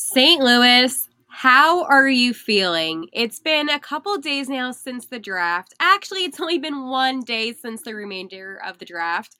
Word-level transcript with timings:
St. 0.00 0.40
Louis, 0.40 1.08
how 1.26 1.82
are 1.86 2.06
you 2.06 2.32
feeling? 2.32 3.08
It's 3.12 3.40
been 3.40 3.68
a 3.68 3.80
couple 3.80 4.16
days 4.18 4.48
now 4.48 4.70
since 4.70 5.06
the 5.06 5.18
draft. 5.18 5.74
Actually, 5.80 6.22
it's 6.22 6.38
only 6.38 6.58
been 6.58 6.86
one 6.86 7.18
day 7.18 7.52
since 7.52 7.82
the 7.82 7.96
remainder 7.96 8.62
of 8.64 8.78
the 8.78 8.84
draft. 8.84 9.36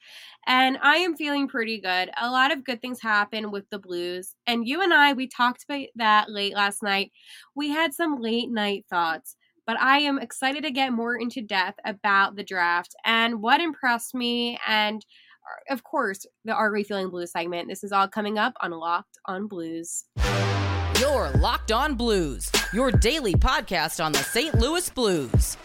And 0.49 0.77
I 0.83 0.97
am 0.97 1.15
feeling 1.15 1.47
pretty 1.47 1.81
good. 1.81 2.11
A 2.21 2.29
lot 2.29 2.51
of 2.51 2.65
good 2.65 2.83
things 2.83 3.01
happen 3.01 3.53
with 3.53 3.71
the 3.71 3.79
Blues. 3.79 4.35
And 4.49 4.67
you 4.67 4.83
and 4.83 4.93
I, 4.93 5.13
we 5.13 5.29
talked 5.29 5.63
about 5.63 5.87
that 5.95 6.29
late 6.29 6.55
last 6.55 6.83
night. 6.83 7.13
We 7.55 7.69
had 7.69 7.95
some 7.95 8.21
late 8.21 8.51
night 8.51 8.85
thoughts. 8.91 9.37
But 9.65 9.79
I 9.79 9.99
am 9.99 10.19
excited 10.19 10.65
to 10.65 10.73
get 10.73 10.93
more 10.93 11.17
into 11.17 11.41
depth 11.41 11.79
about 11.85 12.35
the 12.35 12.43
draft 12.43 12.97
and 13.05 13.41
what 13.41 13.61
impressed 13.61 14.13
me 14.13 14.59
and 14.67 15.07
uh, 15.49 15.73
of 15.73 15.83
course, 15.85 16.27
the 16.45 16.53
Are 16.53 16.73
We 16.73 16.85
Feeling 16.85 17.11
Blues 17.11 17.33
segment. 17.33 17.69
This 17.69 17.85
is 17.85 17.93
all 17.93 18.09
coming 18.09 18.39
up 18.39 18.55
on 18.61 18.71
Locked 18.71 19.19
on 19.27 19.47
Blues. 19.47 20.05
Your 20.99 21.31
Locked 21.31 21.71
On 21.71 21.95
Blues, 21.95 22.51
your 22.73 22.91
daily 22.91 23.35
podcast 23.35 24.05
on 24.05 24.11
the 24.11 24.19
St. 24.19 24.53
Louis 24.57 24.91
Blues. 24.91 25.57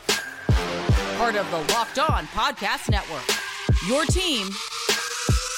Part 1.18 1.36
of 1.36 1.50
the 1.50 1.58
Locked 1.74 1.98
On 1.98 2.28
Podcast 2.28 2.88
Network. 2.92 3.26
Your 3.88 4.06
team 4.06 4.48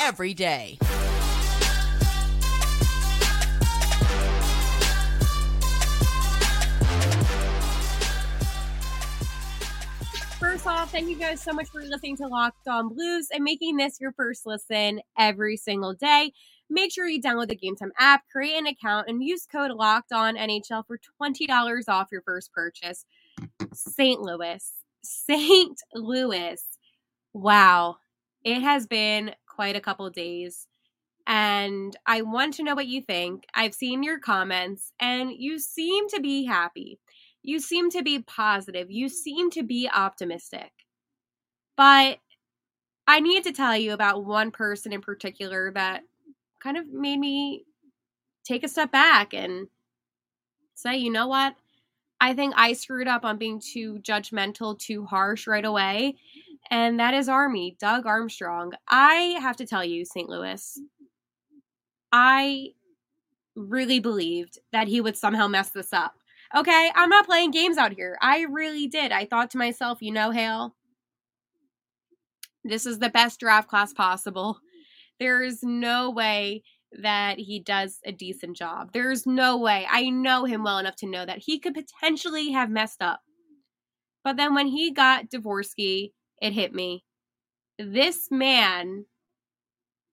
every 0.01 0.34
day. 0.34 0.77
First 10.39 10.67
off, 10.67 10.91
thank 10.91 11.09
you 11.09 11.17
guys 11.17 11.41
so 11.41 11.51
much 11.51 11.67
for 11.70 11.81
listening 11.81 12.15
to 12.17 12.27
Locked 12.27 12.67
On 12.70 12.87
Blues 12.87 13.27
and 13.34 13.43
making 13.43 13.76
this 13.76 13.99
your 13.99 14.13
first 14.13 14.45
listen 14.45 15.01
every 15.17 15.57
single 15.57 15.93
day. 15.93 16.31
Make 16.69 16.91
sure 16.91 17.07
you 17.07 17.21
download 17.21 17.47
the 17.47 17.55
Game 17.55 17.75
Time 17.75 17.91
app, 17.99 18.23
create 18.31 18.57
an 18.57 18.67
account, 18.67 19.07
and 19.07 19.23
use 19.23 19.45
code 19.45 19.71
Locked 19.71 20.11
On 20.11 20.35
NHL 20.35 20.85
for 20.87 20.97
twenty 20.97 21.45
dollars 21.45 21.87
off 21.87 22.09
your 22.12 22.21
first 22.21 22.51
purchase. 22.51 23.05
St. 23.73 24.20
Louis, 24.20 24.71
St. 25.03 25.79
Louis. 25.93 26.63
Wow, 27.34 27.98
it 28.43 28.62
has 28.62 28.87
been 28.87 29.35
quite 29.48 29.75
a 29.75 29.81
couple 29.81 30.09
days, 30.09 30.67
and 31.27 31.95
I 32.05 32.23
want 32.23 32.55
to 32.55 32.63
know 32.63 32.75
what 32.75 32.87
you 32.87 33.01
think. 33.01 33.45
I've 33.53 33.73
seen 33.75 34.03
your 34.03 34.20
comments, 34.20 34.91
and 34.99 35.31
you 35.31 35.59
seem 35.59 36.07
to 36.09 36.20
be 36.20 36.45
happy. 36.45 36.99
You 37.43 37.59
seem 37.59 37.91
to 37.91 38.01
be 38.01 38.20
positive. 38.20 38.90
You 38.90 39.07
seem 39.07 39.51
to 39.51 39.62
be 39.62 39.87
optimistic. 39.93 40.71
But 41.77 42.20
I 43.07 43.20
need 43.20 43.43
to 43.43 43.51
tell 43.51 43.77
you 43.77 43.93
about 43.93 44.25
one 44.25 44.49
person 44.49 44.91
in 44.91 45.01
particular 45.01 45.71
that 45.73 46.01
kind 46.66 46.77
of 46.77 46.91
made 46.91 47.20
me 47.20 47.63
take 48.44 48.63
a 48.63 48.68
step 48.68 48.91
back 48.91 49.34
and 49.34 49.68
say, 50.74 50.98
you 50.98 51.12
know 51.12 51.27
what? 51.27 51.55
I 52.20 52.34
think 52.34 52.55
I 52.58 52.74
screwed 52.74 53.08
up 53.08 53.24
on 53.24 53.38
being 53.38 53.62
too 53.62 53.99
judgmental, 53.99 54.77
too 54.77 55.05
harsh 55.05 55.46
right 55.46 55.63
away. 55.63 56.16
And 56.71 56.99
that 56.99 57.13
is 57.13 57.30
Army, 57.30 57.77
Doug 57.80 58.08
Armstrong. 58.08 58.74
I 58.88 59.38
have 59.40 59.58
to 59.58 59.68
tell 59.68 59.86
you, 59.86 60.05
St. 60.05 60.27
Louis, 60.27 60.80
I 62.12 62.70
really 63.55 63.99
believed 63.99 64.58
that 64.72 64.88
he 64.88 65.02
would 65.02 65.18
somehow 65.18 65.47
mess 65.47 65.69
this 65.69 65.94
up. 65.94 66.16
Okay, 66.56 66.91
I'm 66.96 67.09
not 67.09 67.28
playing 67.28 67.52
games 67.52 67.78
out 67.78 67.94
here. 67.94 68.18
I 68.22 68.46
really 68.50 68.88
did. 68.88 69.12
I 69.12 69.25
thought 69.25 69.52
to 69.52 69.59
myself, 69.59 70.02
you 70.02 70.12
know, 70.12 70.31
Hale, 70.31 70.74
this 72.63 72.88
is 72.88 72.97
the 72.97 73.09
best 73.09 73.40
draft 73.40 73.68
class 73.68 73.94
possible. 73.94 74.59
There 75.19 75.41
is 75.41 75.63
no 75.63 76.09
way 76.09 76.63
that 76.91 77.40
he 77.40 77.59
does 77.59 78.00
a 78.06 78.12
decent 78.12 78.56
job. 78.56 78.91
There's 78.94 79.25
no 79.25 79.58
way. 79.58 79.88
I 79.90 80.09
know 80.09 80.46
him 80.46 80.63
well 80.63 80.78
enough 80.78 80.96
to 80.97 81.08
know 81.08 81.25
that 81.25 81.40
he 81.40 81.59
could 81.59 81.74
potentially 81.74 82.52
have 82.52 82.69
messed 82.69 83.02
up. 83.02 83.22
But 84.24 84.38
then 84.38 84.56
when 84.56 84.68
he 84.68 84.91
got 84.91 85.30
Dvorsky, 85.30 86.12
it 86.42 86.54
hit 86.54 86.74
me. 86.74 87.04
This 87.78 88.30
man 88.31 89.06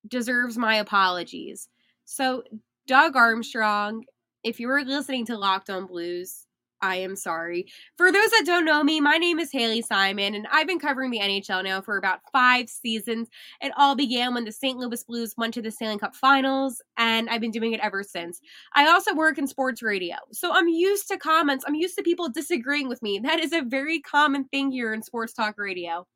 deserves 0.06 0.58
my 0.58 0.76
apologies. 0.76 1.68
So, 2.04 2.42
Doug 2.86 3.16
Armstrong, 3.16 4.04
if 4.42 4.58
you 4.58 4.66
were 4.66 4.82
listening 4.82 5.24
to 5.26 5.38
Locked 5.38 5.70
on 5.70 5.86
Blues, 5.86 6.46
I 6.82 6.96
am 6.96 7.14
sorry. 7.14 7.66
For 7.96 8.10
those 8.10 8.30
that 8.30 8.42
don't 8.44 8.64
know 8.64 8.82
me, 8.82 9.00
my 9.00 9.16
name 9.16 9.38
is 9.38 9.52
Haley 9.52 9.82
Simon, 9.82 10.34
and 10.34 10.48
I've 10.50 10.66
been 10.66 10.80
covering 10.80 11.12
the 11.12 11.20
NHL 11.20 11.62
now 11.62 11.80
for 11.80 11.96
about 11.96 12.18
five 12.32 12.68
seasons. 12.68 13.28
It 13.60 13.72
all 13.76 13.94
began 13.94 14.34
when 14.34 14.44
the 14.44 14.50
St. 14.50 14.76
Louis 14.76 15.02
Blues 15.04 15.32
went 15.38 15.54
to 15.54 15.62
the 15.62 15.70
Stanley 15.70 15.98
Cup 15.98 16.16
Finals, 16.16 16.82
and 16.96 17.30
I've 17.30 17.40
been 17.40 17.52
doing 17.52 17.72
it 17.72 17.80
ever 17.80 18.02
since. 18.02 18.40
I 18.74 18.88
also 18.88 19.14
work 19.14 19.38
in 19.38 19.46
sports 19.46 19.80
radio, 19.80 20.16
so 20.32 20.52
I'm 20.52 20.66
used 20.66 21.06
to 21.08 21.16
comments. 21.16 21.64
I'm 21.66 21.76
used 21.76 21.96
to 21.98 22.02
people 22.02 22.28
disagreeing 22.28 22.88
with 22.88 23.00
me. 23.00 23.20
That 23.20 23.38
is 23.38 23.52
a 23.52 23.62
very 23.62 24.00
common 24.00 24.44
thing 24.46 24.72
here 24.72 24.92
in 24.92 25.02
sports 25.02 25.32
talk 25.32 25.54
radio. 25.58 26.06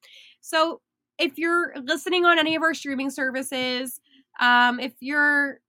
So 0.41 0.81
if 1.19 1.39
you're 1.39 1.75
listening 1.81 2.25
on 2.25 2.41
any 2.41 2.57
of 2.57 2.63
our 2.63 2.75
streaming 2.75 3.11
services, 3.11 4.01
um, 4.41 4.81
if 4.81 4.95
you're 5.01 5.61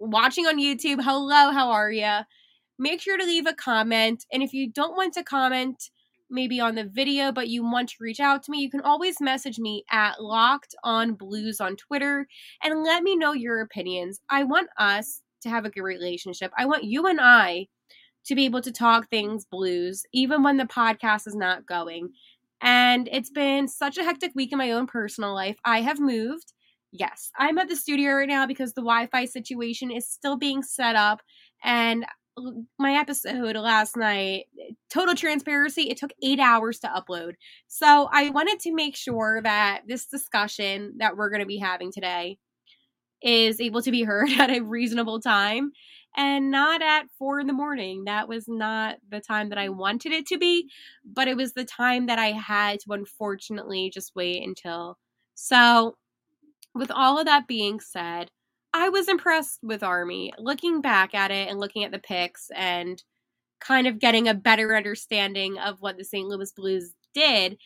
watching 0.00 0.46
on 0.46 0.58
YouTube, 0.58 1.02
hello, 1.02 1.52
how 1.52 1.70
are 1.70 1.92
you? 1.92 2.18
Make 2.80 3.00
sure 3.00 3.18
to 3.18 3.24
leave 3.24 3.46
a 3.46 3.52
comment. 3.52 4.24
And 4.32 4.42
if 4.42 4.52
you 4.52 4.70
don't 4.72 4.96
want 4.96 5.12
to 5.14 5.22
comment, 5.22 5.90
maybe 6.30 6.60
on 6.60 6.76
the 6.76 6.84
video, 6.84 7.30
but 7.30 7.48
you 7.48 7.62
want 7.62 7.90
to 7.90 7.96
reach 8.00 8.20
out 8.20 8.42
to 8.44 8.50
me, 8.50 8.58
you 8.60 8.70
can 8.70 8.80
always 8.80 9.20
message 9.20 9.58
me 9.58 9.84
at 9.90 10.22
Locked 10.22 10.74
On 10.82 11.14
Blues 11.14 11.60
on 11.60 11.76
Twitter 11.76 12.26
and 12.62 12.82
let 12.82 13.02
me 13.02 13.16
know 13.16 13.32
your 13.32 13.60
opinions. 13.60 14.20
I 14.30 14.44
want 14.44 14.68
us 14.78 15.22
to 15.42 15.50
have 15.50 15.64
a 15.64 15.70
good 15.70 15.82
relationship. 15.82 16.52
I 16.56 16.66
want 16.66 16.84
you 16.84 17.06
and 17.06 17.20
I 17.20 17.66
to 18.26 18.34
be 18.34 18.44
able 18.44 18.62
to 18.62 18.72
talk 18.72 19.08
things 19.08 19.44
blues, 19.44 20.02
even 20.12 20.42
when 20.42 20.56
the 20.56 20.64
podcast 20.64 21.26
is 21.26 21.34
not 21.34 21.66
going. 21.66 22.10
And 22.62 23.08
it's 23.10 23.30
been 23.30 23.68
such 23.68 23.98
a 23.98 24.04
hectic 24.04 24.32
week 24.34 24.52
in 24.52 24.58
my 24.58 24.72
own 24.72 24.86
personal 24.86 25.34
life. 25.34 25.56
I 25.64 25.80
have 25.80 25.98
moved. 25.98 26.52
Yes, 26.92 27.30
I'm 27.38 27.58
at 27.58 27.68
the 27.68 27.76
studio 27.76 28.14
right 28.14 28.28
now 28.28 28.46
because 28.46 28.72
the 28.72 28.82
Wi 28.82 29.06
Fi 29.06 29.24
situation 29.24 29.90
is 29.90 30.08
still 30.08 30.36
being 30.36 30.62
set 30.62 30.96
up. 30.96 31.20
And 31.62 32.04
my 32.78 32.94
episode 32.94 33.56
last 33.56 33.96
night, 33.96 34.46
total 34.92 35.14
transparency, 35.14 35.82
it 35.82 35.98
took 35.98 36.12
eight 36.22 36.40
hours 36.40 36.78
to 36.80 36.88
upload. 36.88 37.32
So 37.68 38.08
I 38.12 38.30
wanted 38.30 38.60
to 38.60 38.74
make 38.74 38.96
sure 38.96 39.40
that 39.42 39.82
this 39.86 40.06
discussion 40.06 40.94
that 40.98 41.16
we're 41.16 41.30
going 41.30 41.40
to 41.40 41.46
be 41.46 41.58
having 41.58 41.92
today 41.92 42.38
is 43.22 43.60
able 43.60 43.82
to 43.82 43.90
be 43.90 44.02
heard 44.02 44.30
at 44.38 44.50
a 44.50 44.60
reasonable 44.60 45.20
time 45.20 45.72
and 46.16 46.50
not 46.50 46.82
at 46.82 47.06
four 47.18 47.40
in 47.40 47.46
the 47.46 47.52
morning. 47.52 48.04
That 48.04 48.28
was 48.28 48.46
not 48.48 48.96
the 49.08 49.20
time 49.20 49.48
that 49.50 49.58
I 49.58 49.68
wanted 49.68 50.12
it 50.12 50.26
to 50.26 50.38
be, 50.38 50.68
but 51.04 51.28
it 51.28 51.36
was 51.36 51.52
the 51.52 51.64
time 51.64 52.06
that 52.06 52.18
I 52.18 52.32
had 52.32 52.80
to 52.80 52.92
unfortunately 52.92 53.90
just 53.92 54.12
wait 54.14 54.42
until. 54.42 54.98
So, 55.34 55.96
with 56.74 56.90
all 56.90 57.18
of 57.18 57.26
that 57.26 57.48
being 57.48 57.80
said, 57.80 58.30
I 58.72 58.88
was 58.88 59.08
impressed 59.08 59.60
with 59.62 59.82
Army. 59.82 60.32
Looking 60.38 60.80
back 60.80 61.14
at 61.14 61.30
it 61.30 61.48
and 61.48 61.58
looking 61.58 61.84
at 61.84 61.90
the 61.90 61.98
picks 61.98 62.50
and 62.54 63.02
kind 63.60 63.86
of 63.86 63.98
getting 63.98 64.28
a 64.28 64.34
better 64.34 64.76
understanding 64.76 65.58
of 65.58 65.80
what 65.80 65.98
the 65.98 66.04
St. 66.04 66.28
Louis 66.28 66.52
Blues 66.52 66.92
did, 67.14 67.58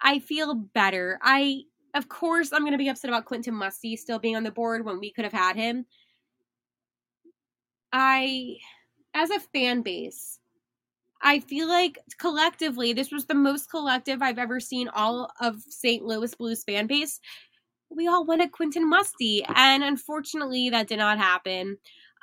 I 0.00 0.18
feel 0.18 0.54
better. 0.54 1.18
I 1.22 1.62
of 1.94 2.08
course 2.08 2.52
I'm 2.52 2.60
going 2.60 2.72
to 2.72 2.78
be 2.78 2.88
upset 2.88 3.10
about 3.10 3.24
Quentin 3.24 3.54
Musty 3.54 3.96
still 3.96 4.18
being 4.18 4.36
on 4.36 4.44
the 4.44 4.50
board 4.50 4.84
when 4.84 5.00
we 5.00 5.10
could 5.10 5.24
have 5.24 5.32
had 5.32 5.56
him. 5.56 5.86
I 7.92 8.56
as 9.14 9.30
a 9.30 9.40
fan 9.40 9.82
base, 9.82 10.38
I 11.22 11.40
feel 11.40 11.66
like 11.66 11.98
collectively 12.18 12.92
this 12.92 13.10
was 13.10 13.24
the 13.24 13.34
most 13.34 13.70
collective 13.70 14.22
I've 14.22 14.38
ever 14.38 14.60
seen 14.60 14.88
all 14.88 15.30
of 15.40 15.62
St. 15.68 16.04
Louis 16.04 16.34
Blues 16.34 16.62
fan 16.62 16.86
base 16.86 17.18
we 17.90 18.06
all 18.06 18.24
wanted 18.24 18.52
Quentin 18.52 18.88
Musty, 18.88 19.44
and 19.54 19.82
unfortunately, 19.82 20.70
that 20.70 20.88
did 20.88 20.98
not 20.98 21.18
happen. 21.18 21.78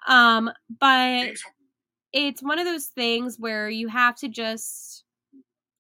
Um, 0.08 0.52
but 0.80 1.34
it's 2.14 2.44
one 2.44 2.60
of 2.60 2.66
those 2.66 2.86
things 2.88 3.38
where 3.40 3.70
you 3.70 3.88
have 3.88 4.16
to 4.18 4.30
just 4.30 5.04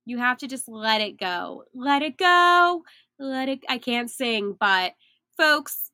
you 0.05 0.17
have 0.19 0.37
to 0.39 0.47
just 0.47 0.67
let 0.67 1.01
it 1.01 1.19
go. 1.19 1.63
Let 1.73 2.01
it 2.01 2.17
go. 2.17 2.83
Let 3.19 3.49
it 3.49 3.59
I 3.69 3.77
can't 3.77 4.09
sing, 4.09 4.55
but 4.59 4.93
folks, 5.37 5.91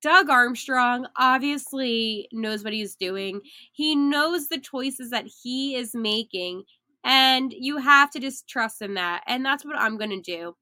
Doug 0.00 0.30
Armstrong 0.30 1.06
obviously 1.16 2.28
knows 2.32 2.64
what 2.64 2.72
he's 2.72 2.94
doing. 2.94 3.40
He 3.72 3.96
knows 3.96 4.48
the 4.48 4.58
choices 4.58 5.10
that 5.10 5.26
he 5.42 5.74
is 5.74 5.94
making, 5.94 6.62
and 7.04 7.52
you 7.52 7.78
have 7.78 8.10
to 8.12 8.20
just 8.20 8.48
trust 8.48 8.80
in 8.80 8.94
that. 8.94 9.22
And 9.26 9.44
that's 9.44 9.64
what 9.64 9.78
I'm 9.78 9.98
going 9.98 10.10
to 10.10 10.20
do. 10.20 10.56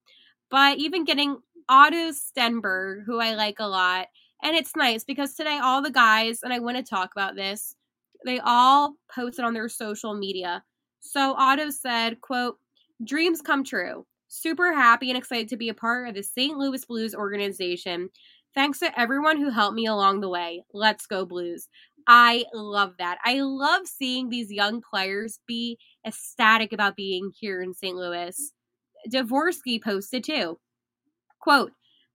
But 0.51 0.79
even 0.79 1.05
getting 1.05 1.37
Otto 1.69 2.11
Stenberg, 2.11 3.05
who 3.05 3.21
I 3.21 3.35
like 3.35 3.57
a 3.59 3.67
lot. 3.67 4.07
And 4.43 4.57
it's 4.57 4.77
nice 4.77 5.05
because 5.05 5.35
today 5.35 5.59
all 5.63 5.83
the 5.83 5.91
guys, 5.91 6.41
and 6.43 6.53
I 6.53 6.59
want 6.61 6.77
to 6.77 6.83
talk 6.83 7.11
about 7.13 7.35
this, 7.35 7.75
they 8.25 8.41
all 8.41 8.95
posted 9.15 9.45
on 9.45 9.55
their 9.55 9.69
social 9.69 10.15
media. 10.15 10.63
So 11.01 11.35
Otto 11.37 11.71
said, 11.71 12.21
quote, 12.21 12.59
dreams 13.05 13.41
come 13.41 13.65
true. 13.65 14.07
Super 14.29 14.75
happy 14.75 15.11
and 15.11 15.19
excited 15.19 15.49
to 15.49 15.57
be 15.57 15.69
a 15.69 15.75
part 15.75 16.09
of 16.09 16.15
the 16.15 16.23
St. 16.23 16.57
Louis 16.57 16.85
Blues 16.85 17.15
organization. 17.15 18.11
Thanks 18.55 18.79
to 18.81 19.01
everyone 19.01 19.39
who 19.39 19.51
helped 19.51 19.75
me 19.75 19.87
along 19.87 20.21
the 20.21 20.29
way. 20.29 20.65
Let's 20.73 21.07
go 21.07 21.25
Blues. 21.25 21.69
I 22.07 22.45
love 22.55 22.95
that. 22.99 23.19
I 23.25 23.41
love 23.41 23.87
seeing 23.87 24.29
these 24.29 24.51
young 24.51 24.81
players 24.81 25.41
be 25.47 25.79
ecstatic 26.07 26.73
about 26.73 26.97
being 26.97 27.31
here 27.39 27.63
in 27.63 27.75
St. 27.75 27.97
Louis. 27.97 28.53
Dvorsky 29.13 29.83
posted 29.83 30.25
too. 30.25 30.59
Quote, 31.49 31.73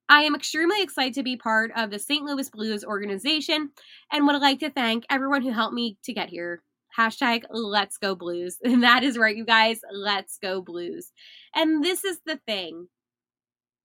I 0.09 0.21
am 0.21 0.35
extremely 0.35 0.83
excited 0.83 1.15
to 1.15 1.23
be 1.23 1.37
part 1.37 1.71
of 1.75 1.89
the 1.89 1.97
St. 1.97 2.23
Louis 2.23 2.47
Blues 2.51 2.85
organization 2.85 3.71
and 4.11 4.27
would 4.27 4.39
like 4.39 4.59
to 4.59 4.69
thank 4.69 5.05
everyone 5.09 5.41
who 5.41 5.49
helped 5.49 5.73
me 5.73 5.97
to 6.03 6.13
get 6.13 6.29
here. 6.29 6.61
Hashtag 6.95 7.41
let's 7.49 7.97
go 7.97 8.13
blues. 8.13 8.59
And 8.63 8.83
that 8.83 9.01
is 9.03 9.17
right, 9.17 9.35
you 9.35 9.43
guys. 9.43 9.79
Let's 9.91 10.37
go 10.37 10.61
blues. 10.61 11.11
And 11.55 11.83
this 11.83 12.03
is 12.03 12.19
the 12.27 12.39
thing. 12.45 12.89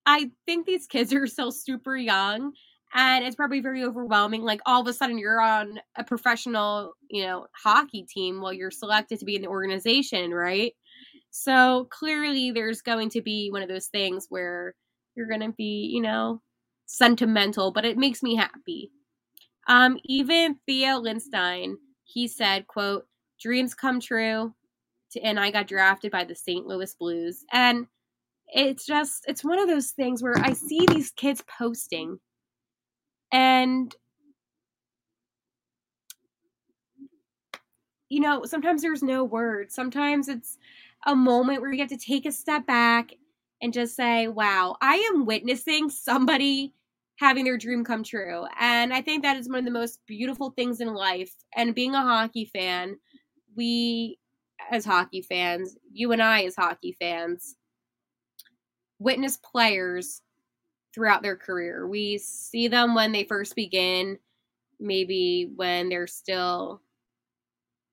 I 0.04 0.32
think 0.44 0.66
these 0.66 0.86
kids 0.86 1.14
are 1.14 1.26
still 1.26 1.50
super 1.50 1.96
young 1.96 2.52
and 2.92 3.24
it's 3.24 3.36
probably 3.36 3.60
very 3.60 3.82
overwhelming. 3.82 4.42
Like 4.42 4.60
all 4.66 4.82
of 4.82 4.86
a 4.86 4.92
sudden 4.92 5.16
you're 5.16 5.40
on 5.40 5.80
a 5.96 6.04
professional, 6.04 6.92
you 7.08 7.24
know, 7.24 7.46
hockey 7.54 8.04
team 8.06 8.42
while 8.42 8.52
you're 8.52 8.70
selected 8.70 9.18
to 9.20 9.24
be 9.24 9.36
in 9.36 9.40
the 9.40 9.48
organization, 9.48 10.30
right? 10.30 10.74
So 11.30 11.88
clearly 11.90 12.50
there's 12.50 12.82
going 12.82 13.08
to 13.12 13.22
be 13.22 13.48
one 13.50 13.62
of 13.62 13.70
those 13.70 13.86
things 13.86 14.26
where 14.28 14.74
you're 15.18 15.28
going 15.28 15.42
to 15.42 15.52
be, 15.52 15.90
you 15.92 16.00
know, 16.00 16.40
sentimental, 16.86 17.72
but 17.72 17.84
it 17.84 17.98
makes 17.98 18.22
me 18.22 18.36
happy. 18.36 18.90
Um, 19.66 19.98
even 20.04 20.58
Theo 20.66 21.00
Lindstein, 21.02 21.74
he 22.04 22.28
said, 22.28 22.66
quote, 22.68 23.06
dreams 23.40 23.74
come 23.74 24.00
true. 24.00 24.54
And 25.22 25.40
I 25.40 25.50
got 25.50 25.66
drafted 25.66 26.12
by 26.12 26.24
the 26.24 26.34
St. 26.34 26.66
Louis 26.66 26.94
Blues. 26.94 27.44
And 27.52 27.86
it's 28.46 28.86
just, 28.86 29.24
it's 29.26 29.44
one 29.44 29.58
of 29.58 29.68
those 29.68 29.90
things 29.90 30.22
where 30.22 30.38
I 30.38 30.54
see 30.54 30.86
these 30.86 31.10
kids 31.10 31.42
posting 31.58 32.18
and 33.32 33.94
you 38.08 38.20
know, 38.20 38.44
sometimes 38.44 38.82
there's 38.82 39.02
no 39.02 39.24
words. 39.24 39.74
Sometimes 39.74 40.28
it's 40.28 40.56
a 41.06 41.14
moment 41.14 41.60
where 41.60 41.72
you 41.72 41.80
have 41.80 41.90
to 41.90 41.96
take 41.96 42.26
a 42.26 42.32
step 42.32 42.66
back 42.66 43.12
and 43.60 43.72
just 43.72 43.96
say, 43.96 44.28
wow, 44.28 44.76
I 44.80 44.96
am 45.12 45.26
witnessing 45.26 45.90
somebody 45.90 46.74
having 47.16 47.44
their 47.44 47.58
dream 47.58 47.84
come 47.84 48.04
true. 48.04 48.46
And 48.60 48.94
I 48.94 49.02
think 49.02 49.22
that 49.22 49.36
is 49.36 49.48
one 49.48 49.58
of 49.58 49.64
the 49.64 49.70
most 49.70 50.00
beautiful 50.06 50.50
things 50.50 50.80
in 50.80 50.94
life. 50.94 51.34
And 51.56 51.74
being 51.74 51.94
a 51.94 52.02
hockey 52.02 52.44
fan, 52.44 52.96
we 53.56 54.18
as 54.70 54.84
hockey 54.84 55.22
fans, 55.22 55.76
you 55.92 56.12
and 56.12 56.22
I 56.22 56.44
as 56.44 56.54
hockey 56.54 56.96
fans, 57.00 57.56
witness 58.98 59.36
players 59.36 60.22
throughout 60.94 61.22
their 61.22 61.36
career. 61.36 61.86
We 61.86 62.18
see 62.18 62.68
them 62.68 62.94
when 62.94 63.12
they 63.12 63.24
first 63.24 63.56
begin, 63.56 64.18
maybe 64.78 65.50
when 65.56 65.88
they're 65.88 66.06
still 66.06 66.82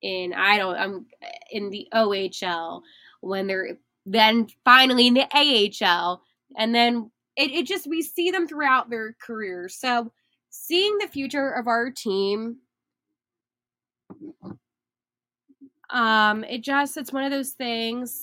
in 0.02 0.34
I 0.34 0.58
don't 0.58 0.76
I'm 0.76 1.06
in 1.50 1.70
the 1.70 1.88
OHL, 1.92 2.82
when 3.20 3.46
they're 3.46 3.78
then 4.06 4.48
finally 4.64 5.08
in 5.08 5.14
the 5.14 5.26
AHL, 5.34 6.22
and 6.58 6.74
then 6.74 7.10
it, 7.36 7.52
it 7.52 7.66
just 7.66 7.88
we 7.88 8.02
see 8.02 8.30
them 8.32 8.48
throughout 8.48 8.90
their 8.90 9.16
careers. 9.22 9.76
So 9.76 10.12
seeing 10.50 10.98
the 10.98 11.08
future 11.08 11.50
of 11.50 11.68
our 11.68 11.90
team 11.90 12.58
um 15.90 16.44
it 16.44 16.62
just 16.62 16.96
it's 16.96 17.12
one 17.12 17.24
of 17.24 17.30
those 17.30 17.50
things 17.52 18.22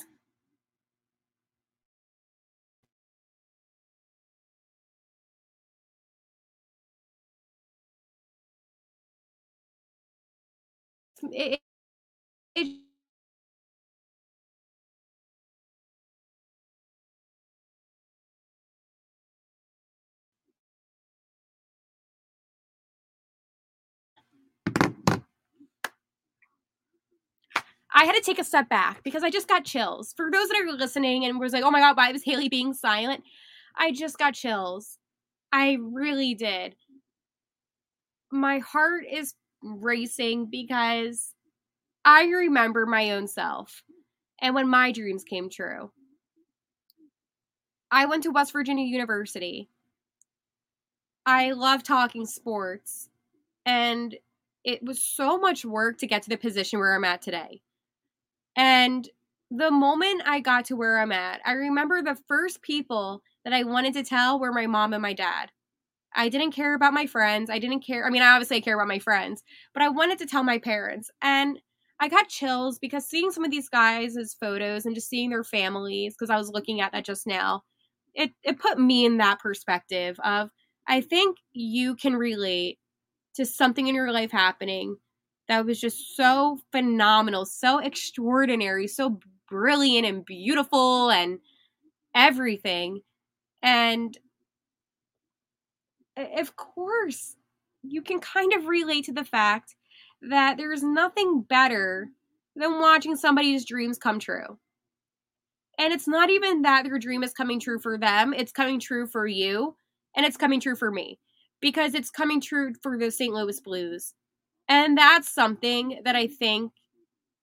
it, 11.31 11.59
it 12.56 12.82
I 28.04 28.06
had 28.06 28.16
to 28.16 28.22
take 28.22 28.38
a 28.38 28.44
step 28.44 28.68
back 28.68 29.02
because 29.02 29.24
I 29.24 29.30
just 29.30 29.48
got 29.48 29.64
chills. 29.64 30.14
For 30.18 30.30
those 30.30 30.50
that 30.50 30.62
are 30.62 30.74
listening 30.74 31.24
and 31.24 31.40
was 31.40 31.54
like, 31.54 31.64
oh 31.64 31.72
my 31.72 31.80
God, 31.80 31.96
why 31.96 32.12
was 32.12 32.22
Haley 32.22 32.50
being 32.50 32.74
silent? 32.74 33.24
I 33.78 33.94
just 33.94 34.18
got 34.18 34.34
chills. 34.34 34.98
I 35.54 35.78
really 35.80 36.36
did. 36.36 36.76
My 38.30 38.60
heart 38.60 39.06
is 39.10 39.36
racing 39.62 40.48
because 40.52 41.34
I 42.04 42.26
remember 42.26 42.86
my 42.86 43.12
own 43.12 43.26
self 43.26 43.84
and 44.42 44.54
when 44.54 44.68
my 44.68 44.92
dreams 44.92 45.24
came 45.24 45.50
true. 45.50 45.90
I 47.90 48.06
went 48.06 48.24
to 48.24 48.32
West 48.32 48.52
Virginia 48.52 48.84
University. 48.86 49.70
I 51.26 51.52
love 51.52 51.84
talking 51.84 52.26
sports, 52.26 53.08
and 53.66 54.14
it 54.66 54.84
was 54.84 55.02
so 55.02 55.38
much 55.38 55.64
work 55.64 56.00
to 56.00 56.08
get 56.08 56.24
to 56.24 56.30
the 56.30 56.36
position 56.36 56.80
where 56.80 56.98
I'm 56.98 57.06
at 57.06 57.22
today. 57.22 57.62
And 58.56 59.08
the 59.50 59.72
moment 59.72 60.24
I 60.26 60.40
got 60.40 60.66
to 60.66 60.76
where 60.76 61.00
I'm 61.00 61.12
at, 61.12 61.42
I 61.46 61.54
remember 61.54 62.02
the 62.02 62.18
first 62.28 62.62
people 62.62 63.22
that 63.44 63.54
I 63.54 63.64
wanted 63.64 63.94
to 63.94 64.04
tell 64.04 64.40
were 64.40 64.52
my 64.52 64.68
mom 64.68 64.94
and 64.94 65.02
my 65.02 65.14
dad. 65.14 65.52
I 66.16 66.30
didn't 66.30 66.52
care 66.52 66.76
about 66.76 66.94
my 66.94 67.08
friends. 67.08 67.50
I 67.50 67.60
didn't 67.60 67.86
care. 67.86 68.06
I 68.06 68.10
mean, 68.10 68.22
I 68.22 68.30
obviously 68.30 68.62
care 68.62 68.76
about 68.76 68.88
my 68.88 69.00
friends, 69.00 69.44
but 69.74 69.84
I 69.84 69.90
wanted 69.90 70.20
to 70.20 70.26
tell 70.26 70.44
my 70.44 70.60
parents. 70.60 71.10
And 71.22 71.60
I 72.00 72.08
got 72.08 72.30
chills 72.30 72.80
because 72.80 73.06
seeing 73.08 73.32
some 73.32 73.44
of 73.44 73.52
these 73.52 73.70
guys' 73.70 74.36
photos 74.40 74.86
and 74.86 74.96
just 74.96 75.10
seeing 75.10 75.30
their 75.30 75.44
families, 75.44 76.14
because 76.14 76.30
I 76.30 76.38
was 76.38 76.50
looking 76.50 76.82
at 76.82 76.92
that 76.92 77.06
just 77.06 77.26
now, 77.26 77.64
it, 78.14 78.32
it 78.44 78.60
put 78.60 78.80
me 78.80 79.06
in 79.06 79.18
that 79.18 79.40
perspective 79.40 80.20
of 80.24 80.50
I 80.88 81.02
think 81.02 81.38
you 81.54 81.96
can 81.96 82.16
relate 82.16 82.78
to 83.36 83.46
something 83.46 83.88
in 83.88 83.96
your 83.96 84.12
life 84.12 84.32
happening 84.32 84.98
that 85.54 85.68
was 85.68 85.80
just 85.80 86.16
so 86.16 86.60
phenomenal, 86.72 87.46
so 87.46 87.78
extraordinary, 87.78 88.88
so 88.88 89.20
brilliant 89.48 90.08
and 90.08 90.26
beautiful 90.26 91.12
and 91.12 91.40
everything. 92.16 93.02
And 93.62 94.18
of 96.18 96.56
course, 96.56 97.36
you 97.84 98.02
can 98.02 98.20
kind 98.20 98.54
of 98.54 98.66
relate 98.66 99.06
to 99.06 99.14
the 99.14 99.24
fact 99.24 99.76
that 100.24 100.57
there's 100.57 100.81
nothing 100.81 101.42
better 101.42 102.10
than 102.56 102.80
watching 102.80 103.16
somebody's 103.16 103.64
dreams 103.64 104.00
come 104.00 104.19
true. 104.19 104.57
And 105.78 105.94
it's 105.94 106.07
not 106.07 106.31
even 106.31 106.64
that 106.64 106.83
their 106.83 106.98
dream 106.98 107.24
is 107.24 107.33
coming 107.33 107.60
true 107.60 107.80
for 107.80 107.98
them, 107.98 108.33
it's 108.33 108.52
coming 108.52 108.80
true 108.80 109.06
for 109.06 109.28
you, 109.28 109.76
and 110.16 110.26
it's 110.26 110.38
coming 110.38 110.60
true 110.60 110.76
for 110.76 110.90
me 110.92 111.19
because 111.62 111.94
it's 111.94 112.10
coming 112.10 112.42
true 112.42 112.74
for 112.81 112.98
the 112.98 113.12
St. 113.12 113.33
Louis 113.33 113.60
Blues. 113.60 114.14
And 114.68 114.98
that's 114.98 115.30
something 115.30 116.02
that 116.06 116.16
I 116.16 116.28
think 116.28 116.72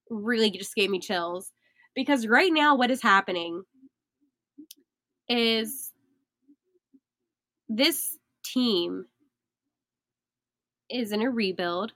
really 0.09 0.51
just 0.51 0.75
gave 0.75 0.89
me 0.89 0.99
chills 0.99 1.51
because 1.95 2.27
right 2.27 2.51
now, 2.51 2.75
what 2.75 2.91
is 2.91 3.01
happening 3.01 3.63
is 5.27 5.91
this 7.69 8.17
team 8.43 9.05
is 10.89 11.11
in 11.11 11.21
a 11.21 11.29
rebuild. 11.29 11.93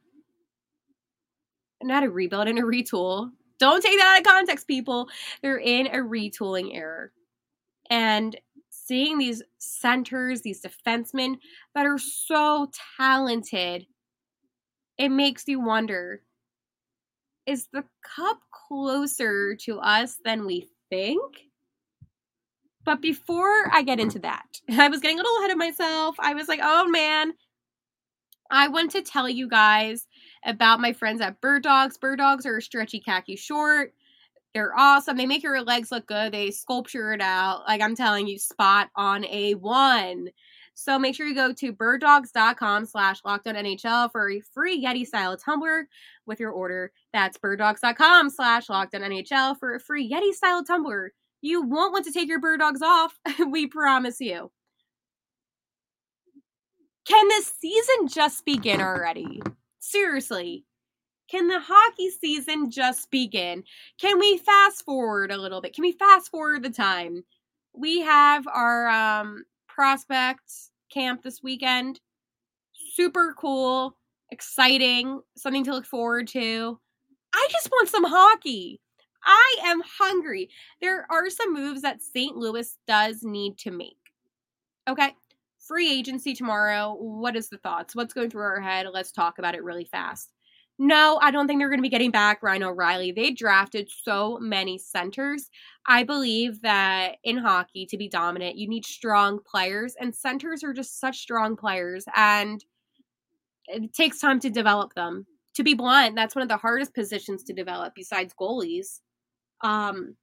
Not 1.84 2.04
a 2.04 2.10
rebuild, 2.10 2.48
in 2.48 2.58
a 2.58 2.62
retool. 2.62 3.32
Don't 3.60 3.82
take 3.82 3.98
that 4.00 4.16
out 4.16 4.20
of 4.20 4.26
context, 4.26 4.68
people. 4.68 5.10
They're 5.42 5.60
in 5.60 5.88
a 5.88 5.98
retooling 5.98 6.76
error. 6.76 7.12
And 7.90 8.38
seeing 8.70 9.18
these 9.18 9.44
centers, 9.58 10.42
these 10.42 10.62
defensemen 10.62 11.36
that 11.74 11.86
are 11.86 11.98
so 11.98 12.72
talented, 12.98 13.86
it 14.98 15.10
makes 15.10 15.48
you 15.48 15.60
wonder 15.60 16.22
is 17.46 17.68
the 17.72 17.84
cup 18.04 18.40
closer 18.52 19.56
to 19.56 19.80
us 19.80 20.18
than 20.26 20.46
we 20.46 20.68
think? 20.90 21.22
But 22.84 23.02
before 23.02 23.70
I 23.72 23.84
get 23.84 24.00
into 24.00 24.20
that, 24.20 24.46
I 24.70 24.88
was 24.88 25.00
getting 25.00 25.20
a 25.20 25.24
little 25.24 25.40
ahead 25.40 25.52
of 25.52 25.58
myself. 25.58 26.16
I 26.20 26.34
was 26.34 26.48
like, 26.48 26.60
oh 26.64 26.88
man, 26.88 27.34
I 28.50 28.68
want 28.68 28.92
to 28.92 29.02
tell 29.02 29.28
you 29.28 29.48
guys 29.48 30.08
about 30.46 30.80
my 30.80 30.94
friends 30.94 31.22
at 31.22 31.42
Bird 31.42 31.64
Dogs. 31.64 31.98
Bird 31.98 32.20
Dogs 32.20 32.46
are 32.46 32.58
a 32.58 32.62
stretchy 32.62 33.00
khaki 33.00 33.36
short. 33.36 33.94
They're 34.54 34.78
awesome. 34.78 35.18
They 35.18 35.26
make 35.26 35.44
your 35.44 35.62
legs 35.62 35.92
look 35.92 36.08
good. 36.08 36.32
They 36.32 36.52
sculpture 36.52 37.12
it 37.14 37.22
out. 37.22 37.64
Like 37.68 37.82
I'm 37.82 37.96
telling 37.96 38.28
you, 38.28 38.38
spot 38.40 38.90
on 38.96 39.26
a 39.26 39.56
one. 39.56 40.30
So 40.76 41.00
make 41.00 41.16
sure 41.16 41.26
you 41.26 41.34
go 41.34 41.54
to 41.54 41.74
birddogs.com 41.74 42.86
slash 42.86 43.22
NHL 43.24 44.12
for 44.12 44.30
a 44.30 44.42
free 44.42 44.84
Yeti 44.84 45.06
style 45.06 45.36
tumbler 45.38 45.88
with 46.26 46.40
your 46.40 46.52
order. 46.52 46.92
That's 47.14 47.38
birddogs.com 47.38 48.30
slash 48.30 48.68
NHL 48.68 49.58
for 49.58 49.76
a 49.76 49.80
free 49.80 50.10
Yeti 50.12 50.34
style 50.34 50.64
tumbler 50.64 51.14
you 51.46 51.62
won't 51.62 51.94
want 51.94 52.06
to 52.06 52.12
take 52.12 52.28
your 52.28 52.40
bird 52.40 52.60
dogs 52.60 52.82
off. 52.82 53.20
we 53.48 53.68
promise 53.68 54.20
you. 54.20 54.52
Can 57.08 57.28
this 57.28 57.54
season 57.60 58.08
just 58.08 58.44
begin 58.46 58.82
already? 58.82 59.42
Seriously. 59.80 60.66
Can 61.30 61.48
the 61.48 61.60
hockey 61.60 62.10
season 62.10 62.72
just 62.72 63.12
begin? 63.12 63.64
Can 64.00 64.20
we 64.20 64.40
fast 64.40 64.84
forward 64.86 65.32
a 65.32 65.38
little 65.38 65.62
bit? 65.62 65.76
Can 65.76 65.84
we 65.84 65.92
fast 65.92 66.32
forward 66.32 66.64
the 66.64 66.72
time? 66.72 67.24
We 67.74 68.02
have 68.02 68.48
our 68.48 68.88
um, 68.88 69.44
prospect 69.76 70.52
camp 70.92 71.22
this 71.22 71.44
weekend. 71.44 72.00
Super 72.94 73.36
cool, 73.38 73.98
exciting, 74.32 75.22
something 75.36 75.66
to 75.66 75.72
look 75.72 75.86
forward 75.86 76.28
to. 76.30 76.80
I 77.34 77.48
just 77.52 77.70
want 77.70 77.90
some 77.90 78.06
hockey. 78.06 78.80
I 79.26 79.56
am 79.66 79.82
hungry. 80.00 80.50
There 80.82 81.06
are 81.12 81.30
some 81.30 81.54
moves 81.54 81.82
that 81.82 82.02
St. 82.02 82.38
Louis 82.38 82.78
does 82.88 83.24
need 83.24 83.58
to 83.60 83.72
make. 83.72 83.98
Okay. 84.88 85.14
Free 85.60 85.92
agency 85.92 86.36
tomorrow. 86.36 86.96
What 86.98 87.36
is 87.36 87.50
the 87.50 87.58
thoughts? 87.58 87.96
What's 87.96 88.14
going 88.14 88.30
through 88.30 88.44
our 88.44 88.62
head? 88.62 88.86
Let's 88.94 89.12
talk 89.12 89.40
about 89.40 89.56
it 89.56 89.64
really 89.64 89.86
fast. 89.86 90.35
No, 90.78 91.20
I 91.22 91.32
don't 91.32 91.48
think 91.48 91.60
they're 91.60 91.70
going 91.70 91.80
to 91.80 91.84
be 91.84 91.90
getting 91.90 92.12
back 92.12 92.44
Ryan 92.44 92.64
O'Reilly. 92.64 93.12
They 93.12 93.32
drafted 93.32 93.90
so 93.90 94.38
many 94.42 94.78
centers. 94.78 95.50
I 95.88 96.04
believe 96.04 96.62
that 96.64 97.16
in 97.24 97.38
hockey, 97.38 97.86
to 97.86 97.98
be 97.98 98.10
dominant, 98.10 98.58
you 98.58 98.68
need 98.68 98.86
strong 98.86 99.40
players, 99.40 99.96
and 100.00 100.14
centers 100.14 100.64
are 100.64 100.74
just 100.74 101.00
such 101.00 101.20
strong 101.20 101.56
players, 101.56 102.04
and 102.16 102.64
it 103.68 103.94
takes 103.94 104.20
time 104.20 104.40
to 104.42 104.50
develop 104.50 104.94
them. 104.96 105.26
To 105.56 105.64
be 105.64 105.74
blunt, 105.74 106.16
that's 106.16 106.36
one 106.36 106.44
of 106.44 106.50
the 106.50 106.58
hardest 106.58 106.94
positions 106.94 107.44
to 107.44 107.54
develop 107.54 107.94
besides 107.96 108.34
goalies. 108.38 109.00
Um, 109.62 110.18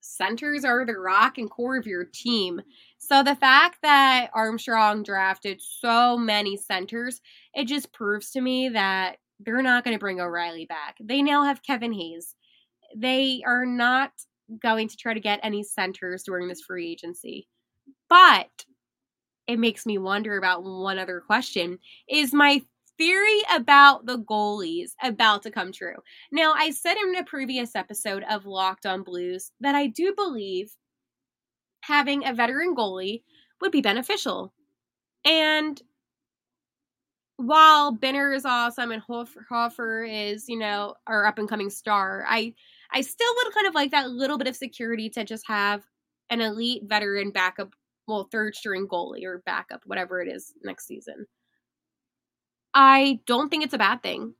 centers 0.00 0.64
are 0.64 0.84
the 0.84 0.98
rock 0.98 1.38
and 1.38 1.50
core 1.50 1.78
of 1.78 1.86
your 1.86 2.04
team. 2.04 2.60
So 2.98 3.22
the 3.22 3.36
fact 3.36 3.78
that 3.82 4.28
Armstrong 4.34 5.02
drafted 5.02 5.62
so 5.62 6.18
many 6.18 6.58
centers, 6.58 7.22
it 7.54 7.66
just 7.66 7.92
proves 7.92 8.30
to 8.32 8.42
me 8.42 8.68
that 8.68 9.16
they're 9.44 9.62
not 9.62 9.84
going 9.84 9.94
to 9.94 10.00
bring 10.00 10.20
O'Reilly 10.20 10.66
back. 10.66 10.96
They 11.00 11.22
now 11.22 11.44
have 11.44 11.62
Kevin 11.62 11.92
Hayes. 11.92 12.34
They 12.96 13.42
are 13.46 13.66
not 13.66 14.12
going 14.60 14.88
to 14.88 14.96
try 14.96 15.14
to 15.14 15.20
get 15.20 15.40
any 15.42 15.62
centers 15.62 16.24
during 16.24 16.48
this 16.48 16.60
free 16.60 16.90
agency. 16.90 17.48
But 18.08 18.66
it 19.46 19.58
makes 19.58 19.86
me 19.86 19.98
wonder 19.98 20.36
about 20.36 20.64
one 20.64 20.98
other 20.98 21.20
question. 21.20 21.78
Is 22.08 22.32
my 22.32 22.62
theory 22.98 23.40
about 23.52 24.06
the 24.06 24.18
goalies 24.18 24.90
about 25.02 25.42
to 25.42 25.50
come 25.50 25.72
true? 25.72 25.96
Now, 26.30 26.52
I 26.54 26.70
said 26.70 26.96
in 26.96 27.16
a 27.16 27.24
previous 27.24 27.74
episode 27.74 28.24
of 28.30 28.46
Locked 28.46 28.86
on 28.86 29.02
Blues 29.02 29.50
that 29.60 29.74
I 29.74 29.86
do 29.86 30.12
believe 30.14 30.76
having 31.82 32.26
a 32.26 32.34
veteran 32.34 32.74
goalie 32.76 33.22
would 33.60 33.72
be 33.72 33.80
beneficial. 33.80 34.52
And 35.24 35.80
while 37.36 37.96
Binner 37.96 38.34
is 38.34 38.44
awesome 38.44 38.92
and 38.92 39.02
Hofer, 39.02 39.46
Hofer 39.48 40.04
is, 40.04 40.48
you 40.48 40.58
know, 40.58 40.94
our 41.06 41.26
up 41.26 41.38
and 41.38 41.48
coming 41.48 41.70
star, 41.70 42.24
I 42.28 42.54
I 42.92 43.00
still 43.00 43.34
would 43.36 43.54
kind 43.54 43.66
of 43.66 43.74
like 43.74 43.90
that 43.92 44.10
little 44.10 44.38
bit 44.38 44.48
of 44.48 44.56
security 44.56 45.08
to 45.10 45.24
just 45.24 45.46
have 45.46 45.82
an 46.30 46.40
elite 46.40 46.82
veteran 46.86 47.30
backup, 47.30 47.74
well, 48.06 48.28
third 48.30 48.54
string 48.54 48.86
goalie 48.86 49.24
or 49.24 49.42
backup, 49.46 49.82
whatever 49.86 50.20
it 50.20 50.28
is 50.28 50.52
next 50.62 50.86
season. 50.86 51.26
I 52.74 53.20
don't 53.26 53.48
think 53.50 53.64
it's 53.64 53.74
a 53.74 53.78
bad 53.78 54.02
thing. 54.02 54.34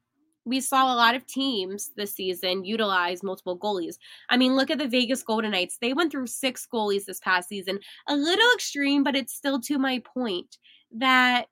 We 0.44 0.60
saw 0.60 0.92
a 0.92 0.96
lot 0.96 1.14
of 1.14 1.26
teams 1.26 1.92
this 1.96 2.14
season 2.14 2.64
utilize 2.64 3.22
multiple 3.22 3.58
goalies. 3.58 3.96
I 4.28 4.36
mean, 4.36 4.56
look 4.56 4.70
at 4.70 4.78
the 4.78 4.88
Vegas 4.88 5.22
Golden 5.22 5.52
Knights. 5.52 5.78
They 5.80 5.92
went 5.92 6.10
through 6.10 6.26
six 6.26 6.66
goalies 6.72 7.04
this 7.04 7.20
past 7.20 7.48
season. 7.48 7.78
A 8.08 8.16
little 8.16 8.48
extreme, 8.54 9.04
but 9.04 9.14
it's 9.14 9.34
still 9.34 9.60
to 9.62 9.78
my 9.78 10.02
point 10.04 10.58
that 10.96 11.46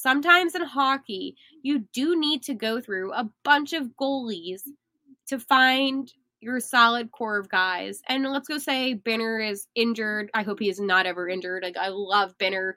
sometimes 0.00 0.54
in 0.54 0.62
hockey, 0.62 1.36
you 1.62 1.86
do 1.92 2.18
need 2.18 2.42
to 2.44 2.54
go 2.54 2.80
through 2.80 3.12
a 3.12 3.30
bunch 3.44 3.72
of 3.72 3.90
goalies 4.00 4.62
to 5.28 5.38
find 5.38 6.12
your 6.40 6.60
solid 6.60 7.10
core 7.10 7.38
of 7.38 7.48
guys. 7.48 8.02
And 8.06 8.24
let's 8.24 8.48
go 8.48 8.58
say 8.58 8.94
Binner 8.94 9.50
is 9.50 9.66
injured. 9.74 10.30
I 10.34 10.42
hope 10.42 10.60
he 10.60 10.68
is 10.68 10.78
not 10.78 11.06
ever 11.06 11.28
injured. 11.28 11.62
Like 11.62 11.76
I 11.76 11.88
love 11.88 12.36
Binner. 12.38 12.74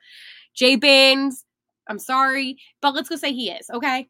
Jay 0.56 0.76
Baines, 0.78 1.44
I'm 1.88 2.00
sorry, 2.00 2.58
but 2.82 2.96
let's 2.96 3.10
go 3.10 3.16
say 3.18 3.34
he 3.34 3.52
is, 3.52 3.70
okay? 3.70 4.08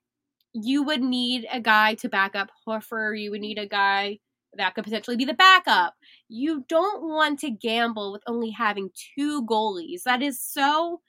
You 0.53 0.83
would 0.83 1.01
need 1.01 1.47
a 1.51 1.59
guy 1.59 1.95
to 1.95 2.09
back 2.09 2.35
up 2.35 2.49
Hofer. 2.65 3.13
You 3.13 3.31
would 3.31 3.41
need 3.41 3.57
a 3.57 3.67
guy 3.67 4.19
that 4.57 4.75
could 4.75 4.83
potentially 4.83 5.17
be 5.17 5.25
the 5.25 5.33
backup. 5.33 5.93
You 6.29 6.65
don't 6.67 7.03
want 7.03 7.39
to 7.39 7.51
gamble 7.51 8.11
with 8.11 8.23
only 8.27 8.51
having 8.51 8.89
two 9.15 9.45
goalies. 9.45 10.03
That 10.03 10.21
is 10.21 10.41
so 10.41 11.01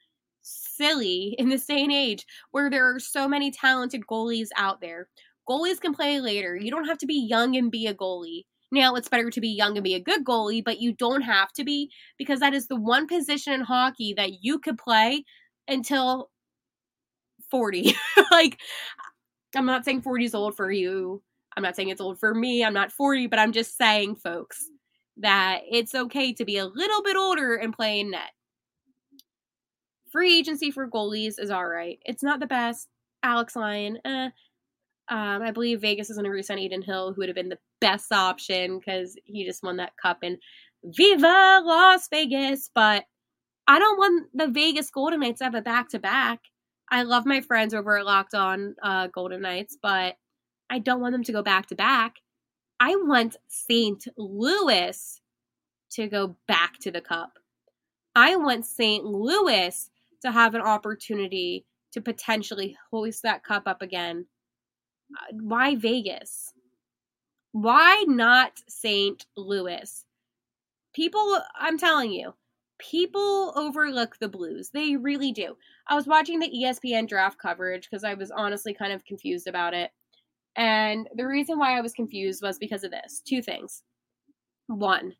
silly 0.48 1.34
in 1.38 1.48
this 1.48 1.66
day 1.66 1.82
and 1.82 1.92
age 1.92 2.26
where 2.50 2.70
there 2.70 2.94
are 2.94 3.00
so 3.00 3.28
many 3.28 3.50
talented 3.50 4.02
goalies 4.10 4.48
out 4.56 4.80
there. 4.80 5.08
Goalies 5.48 5.80
can 5.80 5.94
play 5.94 6.20
later. 6.20 6.56
You 6.56 6.70
don't 6.70 6.86
have 6.86 6.98
to 6.98 7.06
be 7.06 7.26
young 7.28 7.56
and 7.56 7.70
be 7.70 7.86
a 7.86 7.94
goalie. 7.94 8.44
Now, 8.70 8.94
it's 8.96 9.08
better 9.08 9.30
to 9.30 9.40
be 9.40 9.48
young 9.48 9.76
and 9.76 9.84
be 9.84 9.94
a 9.94 10.00
good 10.00 10.24
goalie, 10.24 10.62
but 10.62 10.80
you 10.80 10.92
don't 10.92 11.22
have 11.22 11.52
to 11.54 11.64
be 11.64 11.90
because 12.18 12.40
that 12.40 12.52
is 12.52 12.68
the 12.68 12.76
one 12.76 13.06
position 13.06 13.54
in 13.54 13.62
hockey 13.62 14.12
that 14.14 14.42
you 14.42 14.58
could 14.58 14.76
play 14.76 15.24
until 15.66 16.30
40. 17.50 17.94
like, 18.30 18.58
I'm 19.56 19.64
not 19.64 19.84
saying 19.86 20.02
40 20.02 20.24
is 20.26 20.34
old 20.34 20.54
for 20.54 20.70
you. 20.70 21.22
I'm 21.56 21.62
not 21.62 21.76
saying 21.76 21.88
it's 21.88 22.00
old 22.00 22.20
for 22.20 22.34
me. 22.34 22.62
I'm 22.62 22.74
not 22.74 22.92
40, 22.92 23.26
but 23.26 23.38
I'm 23.38 23.52
just 23.52 23.76
saying, 23.76 24.16
folks, 24.16 24.68
that 25.16 25.60
it's 25.70 25.94
okay 25.94 26.32
to 26.34 26.44
be 26.44 26.58
a 26.58 26.66
little 26.66 27.02
bit 27.02 27.16
older 27.16 27.54
and 27.56 27.72
play 27.72 28.00
in 28.00 28.10
net. 28.10 28.30
Free 30.10 30.38
agency 30.38 30.70
for 30.70 30.88
goalies 30.88 31.38
is 31.38 31.50
all 31.50 31.66
right. 31.66 31.98
It's 32.04 32.22
not 32.22 32.40
the 32.40 32.46
best. 32.46 32.88
Alex 33.22 33.56
Lyon, 33.56 33.98
eh. 34.04 34.30
Um, 35.10 35.42
I 35.42 35.52
believe 35.52 35.80
Vegas 35.80 36.10
is 36.10 36.16
going 36.16 36.24
to 36.24 36.30
resign 36.30 36.58
Adin 36.58 36.82
Hill, 36.82 37.12
who 37.12 37.22
would 37.22 37.28
have 37.28 37.36
been 37.36 37.48
the 37.48 37.58
best 37.80 38.12
option 38.12 38.78
because 38.78 39.16
he 39.24 39.44
just 39.46 39.62
won 39.62 39.78
that 39.78 39.96
cup 40.00 40.18
in 40.22 40.38
Viva 40.84 41.62
Las 41.64 42.08
Vegas. 42.10 42.70
But 42.74 43.04
I 43.66 43.78
don't 43.78 43.98
want 43.98 44.28
the 44.34 44.48
Vegas 44.48 44.90
Golden 44.90 45.20
Knights 45.20 45.38
to 45.38 45.44
have 45.44 45.54
a 45.54 45.62
back 45.62 45.88
to 45.90 45.98
back. 45.98 46.40
I 46.90 47.02
love 47.02 47.26
my 47.26 47.40
friends 47.40 47.74
over 47.74 47.98
at 47.98 48.06
Locked 48.06 48.34
On 48.34 48.74
uh, 48.82 49.08
Golden 49.08 49.42
Knights, 49.42 49.76
but 49.82 50.16
I 50.70 50.78
don't 50.78 51.00
want 51.00 51.12
them 51.12 51.24
to 51.24 51.32
go 51.32 51.42
back 51.42 51.66
to 51.66 51.74
back. 51.74 52.16
I 52.80 52.96
want 52.96 53.36
St. 53.48 54.06
Louis 54.16 55.20
to 55.92 56.06
go 56.06 56.36
back 56.46 56.78
to 56.80 56.90
the 56.90 57.00
cup. 57.00 57.38
I 58.14 58.36
want 58.36 58.66
St. 58.66 59.04
Louis 59.04 59.90
to 60.22 60.32
have 60.32 60.54
an 60.54 60.60
opportunity 60.60 61.64
to 61.92 62.00
potentially 62.00 62.76
hoist 62.90 63.22
that 63.22 63.44
cup 63.44 63.64
up 63.66 63.82
again. 63.82 64.26
Uh, 65.16 65.36
why 65.40 65.74
Vegas? 65.76 66.52
Why 67.52 68.04
not 68.06 68.60
St. 68.68 69.24
Louis? 69.36 70.04
People, 70.94 71.40
I'm 71.58 71.78
telling 71.78 72.12
you, 72.12 72.34
people 72.78 73.52
overlook 73.56 74.16
the 74.18 74.28
Blues. 74.28 74.70
They 74.70 74.96
really 74.96 75.32
do. 75.32 75.56
I 75.88 75.94
was 75.94 76.06
watching 76.06 76.38
the 76.38 76.50
ESPN 76.50 77.08
draft 77.08 77.38
coverage 77.38 77.88
because 77.90 78.04
I 78.04 78.14
was 78.14 78.30
honestly 78.30 78.74
kind 78.74 78.92
of 78.92 79.04
confused 79.04 79.46
about 79.46 79.74
it. 79.74 79.90
And 80.56 81.08
the 81.14 81.26
reason 81.26 81.58
why 81.58 81.76
I 81.76 81.80
was 81.80 81.92
confused 81.92 82.42
was 82.42 82.58
because 82.58 82.84
of 82.84 82.90
this 82.90 83.22
two 83.24 83.42
things. 83.42 83.82
One, 84.66 85.14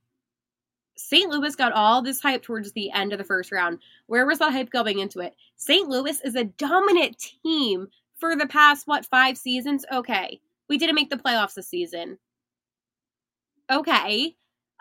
St. 0.98 1.30
Louis 1.30 1.54
got 1.54 1.72
all 1.72 2.02
this 2.02 2.20
hype 2.20 2.42
towards 2.42 2.72
the 2.72 2.90
end 2.90 3.12
of 3.12 3.18
the 3.18 3.24
first 3.24 3.52
round. 3.52 3.78
Where 4.06 4.26
was 4.26 4.40
the 4.40 4.50
hype 4.50 4.70
going 4.70 4.98
into 4.98 5.20
it? 5.20 5.34
St. 5.56 5.88
Louis 5.88 6.20
is 6.24 6.34
a 6.34 6.44
dominant 6.44 7.24
team 7.44 7.86
for 8.16 8.34
the 8.34 8.48
past, 8.48 8.88
what, 8.88 9.06
five 9.06 9.38
seasons? 9.38 9.84
Okay. 9.92 10.40
We 10.68 10.76
didn't 10.76 10.96
make 10.96 11.08
the 11.08 11.16
playoffs 11.16 11.54
this 11.54 11.68
season. 11.68 12.18
Okay. 13.70 14.34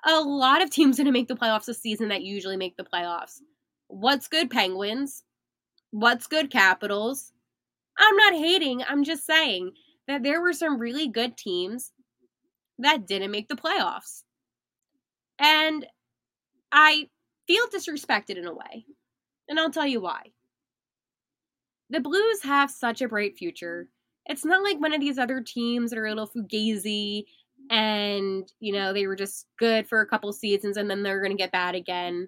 A 0.05 0.19
lot 0.19 0.63
of 0.63 0.71
teams 0.71 0.97
didn't 0.97 1.13
make 1.13 1.27
the 1.27 1.35
playoffs 1.35 1.65
this 1.65 1.79
season 1.79 2.09
that 2.09 2.23
usually 2.23 2.57
make 2.57 2.77
the 2.77 2.83
playoffs. 2.83 3.39
What's 3.87 4.27
good, 4.27 4.49
Penguins? 4.49 5.23
What's 5.91 6.25
good, 6.25 6.49
Capitals? 6.49 7.31
I'm 7.95 8.15
not 8.15 8.33
hating. 8.33 8.83
I'm 8.89 9.03
just 9.03 9.23
saying 9.25 9.71
that 10.07 10.23
there 10.23 10.41
were 10.41 10.53
some 10.53 10.79
really 10.79 11.07
good 11.07 11.37
teams 11.37 11.91
that 12.79 13.05
didn't 13.07 13.31
make 13.31 13.49
the 13.49 13.55
playoffs. 13.55 14.23
And 15.39 15.85
I 16.71 17.09
feel 17.47 17.65
disrespected 17.67 18.37
in 18.37 18.45
a 18.45 18.53
way. 18.53 18.85
And 19.47 19.59
I'll 19.59 19.71
tell 19.71 19.87
you 19.87 20.01
why. 20.01 20.31
The 21.89 22.01
Blues 22.01 22.43
have 22.43 22.69
such 22.69 23.01
a 23.01 23.07
bright 23.07 23.37
future. 23.37 23.87
It's 24.25 24.43
not 24.43 24.63
like 24.63 24.79
one 24.79 24.93
of 24.93 24.99
these 24.99 25.17
other 25.17 25.41
teams 25.41 25.89
that 25.89 25.99
are 25.99 26.05
a 26.05 26.09
little 26.09 26.27
fugazi 26.27 27.23
and, 27.69 28.51
you 28.59 28.73
know, 28.73 28.93
they 28.93 29.07
were 29.07 29.15
just 29.15 29.47
good 29.57 29.87
for 29.87 30.01
a 30.01 30.05
couple 30.05 30.31
seasons 30.33 30.77
and 30.77 30.89
then 30.89 31.03
they're 31.03 31.21
going 31.21 31.31
to 31.31 31.41
get 31.41 31.51
bad 31.51 31.75
again. 31.75 32.27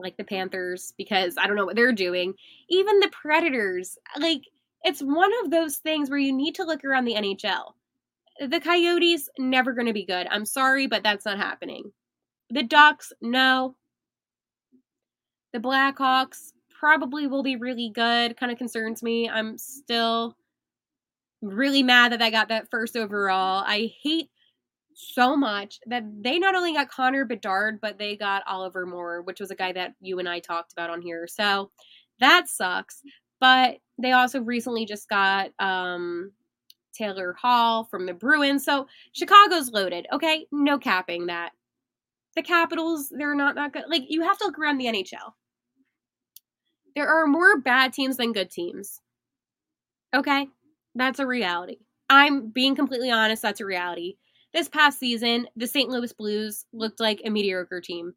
Like 0.00 0.16
the 0.16 0.24
Panthers, 0.24 0.92
because 0.98 1.36
I 1.38 1.46
don't 1.46 1.56
know 1.56 1.64
what 1.64 1.76
they're 1.76 1.92
doing. 1.92 2.34
Even 2.68 2.98
the 2.98 3.12
Predators, 3.12 3.96
like, 4.18 4.42
it's 4.82 5.00
one 5.00 5.30
of 5.42 5.50
those 5.50 5.76
things 5.76 6.10
where 6.10 6.18
you 6.18 6.32
need 6.32 6.56
to 6.56 6.64
look 6.64 6.84
around 6.84 7.04
the 7.04 7.14
NHL. 7.14 7.72
The 8.40 8.60
Coyotes, 8.60 9.28
never 9.38 9.72
going 9.72 9.86
to 9.86 9.92
be 9.92 10.04
good. 10.04 10.26
I'm 10.30 10.44
sorry, 10.44 10.88
but 10.88 11.04
that's 11.04 11.24
not 11.24 11.38
happening. 11.38 11.92
The 12.54 12.62
Ducks, 12.62 13.12
no. 13.20 13.74
The 15.52 15.58
Blackhawks, 15.58 16.52
probably 16.78 17.26
will 17.26 17.42
be 17.42 17.56
really 17.56 17.90
good. 17.92 18.36
Kind 18.36 18.52
of 18.52 18.58
concerns 18.58 19.02
me. 19.02 19.28
I'm 19.28 19.58
still 19.58 20.36
really 21.42 21.82
mad 21.82 22.12
that 22.12 22.22
I 22.22 22.30
got 22.30 22.50
that 22.50 22.70
first 22.70 22.96
overall. 22.96 23.64
I 23.66 23.92
hate 24.04 24.30
so 24.94 25.36
much 25.36 25.80
that 25.86 26.04
they 26.22 26.38
not 26.38 26.54
only 26.54 26.72
got 26.72 26.88
Connor 26.88 27.24
Bedard, 27.24 27.80
but 27.80 27.98
they 27.98 28.16
got 28.16 28.44
Oliver 28.46 28.86
Moore, 28.86 29.22
which 29.22 29.40
was 29.40 29.50
a 29.50 29.56
guy 29.56 29.72
that 29.72 29.94
you 30.00 30.20
and 30.20 30.28
I 30.28 30.38
talked 30.38 30.72
about 30.72 30.90
on 30.90 31.02
here. 31.02 31.26
So 31.26 31.72
that 32.20 32.46
sucks. 32.48 33.02
But 33.40 33.78
they 33.98 34.12
also 34.12 34.40
recently 34.40 34.86
just 34.86 35.08
got 35.08 35.50
um, 35.58 36.30
Taylor 36.94 37.32
Hall 37.32 37.82
from 37.82 38.06
the 38.06 38.14
Bruins. 38.14 38.64
So 38.64 38.86
Chicago's 39.10 39.72
loaded. 39.72 40.06
Okay, 40.12 40.46
no 40.52 40.78
capping 40.78 41.26
that. 41.26 41.50
The 42.36 42.42
Capitals, 42.42 43.10
they're 43.10 43.34
not 43.34 43.54
that 43.54 43.72
good. 43.72 43.84
Like 43.88 44.04
you 44.08 44.22
have 44.22 44.38
to 44.38 44.44
look 44.44 44.58
around 44.58 44.78
the 44.78 44.86
NHL. 44.86 45.32
There 46.94 47.08
are 47.08 47.26
more 47.26 47.60
bad 47.60 47.92
teams 47.92 48.16
than 48.16 48.32
good 48.32 48.50
teams. 48.50 49.00
Okay? 50.14 50.48
That's 50.94 51.18
a 51.18 51.26
reality. 51.26 51.78
I'm 52.08 52.50
being 52.50 52.76
completely 52.76 53.10
honest, 53.10 53.42
that's 53.42 53.60
a 53.60 53.64
reality. 53.64 54.16
This 54.52 54.68
past 54.68 55.00
season, 55.00 55.48
the 55.56 55.66
St. 55.66 55.88
Louis 55.88 56.12
Blues 56.12 56.64
looked 56.72 57.00
like 57.00 57.20
a 57.24 57.30
mediocre 57.30 57.80
team. 57.80 58.14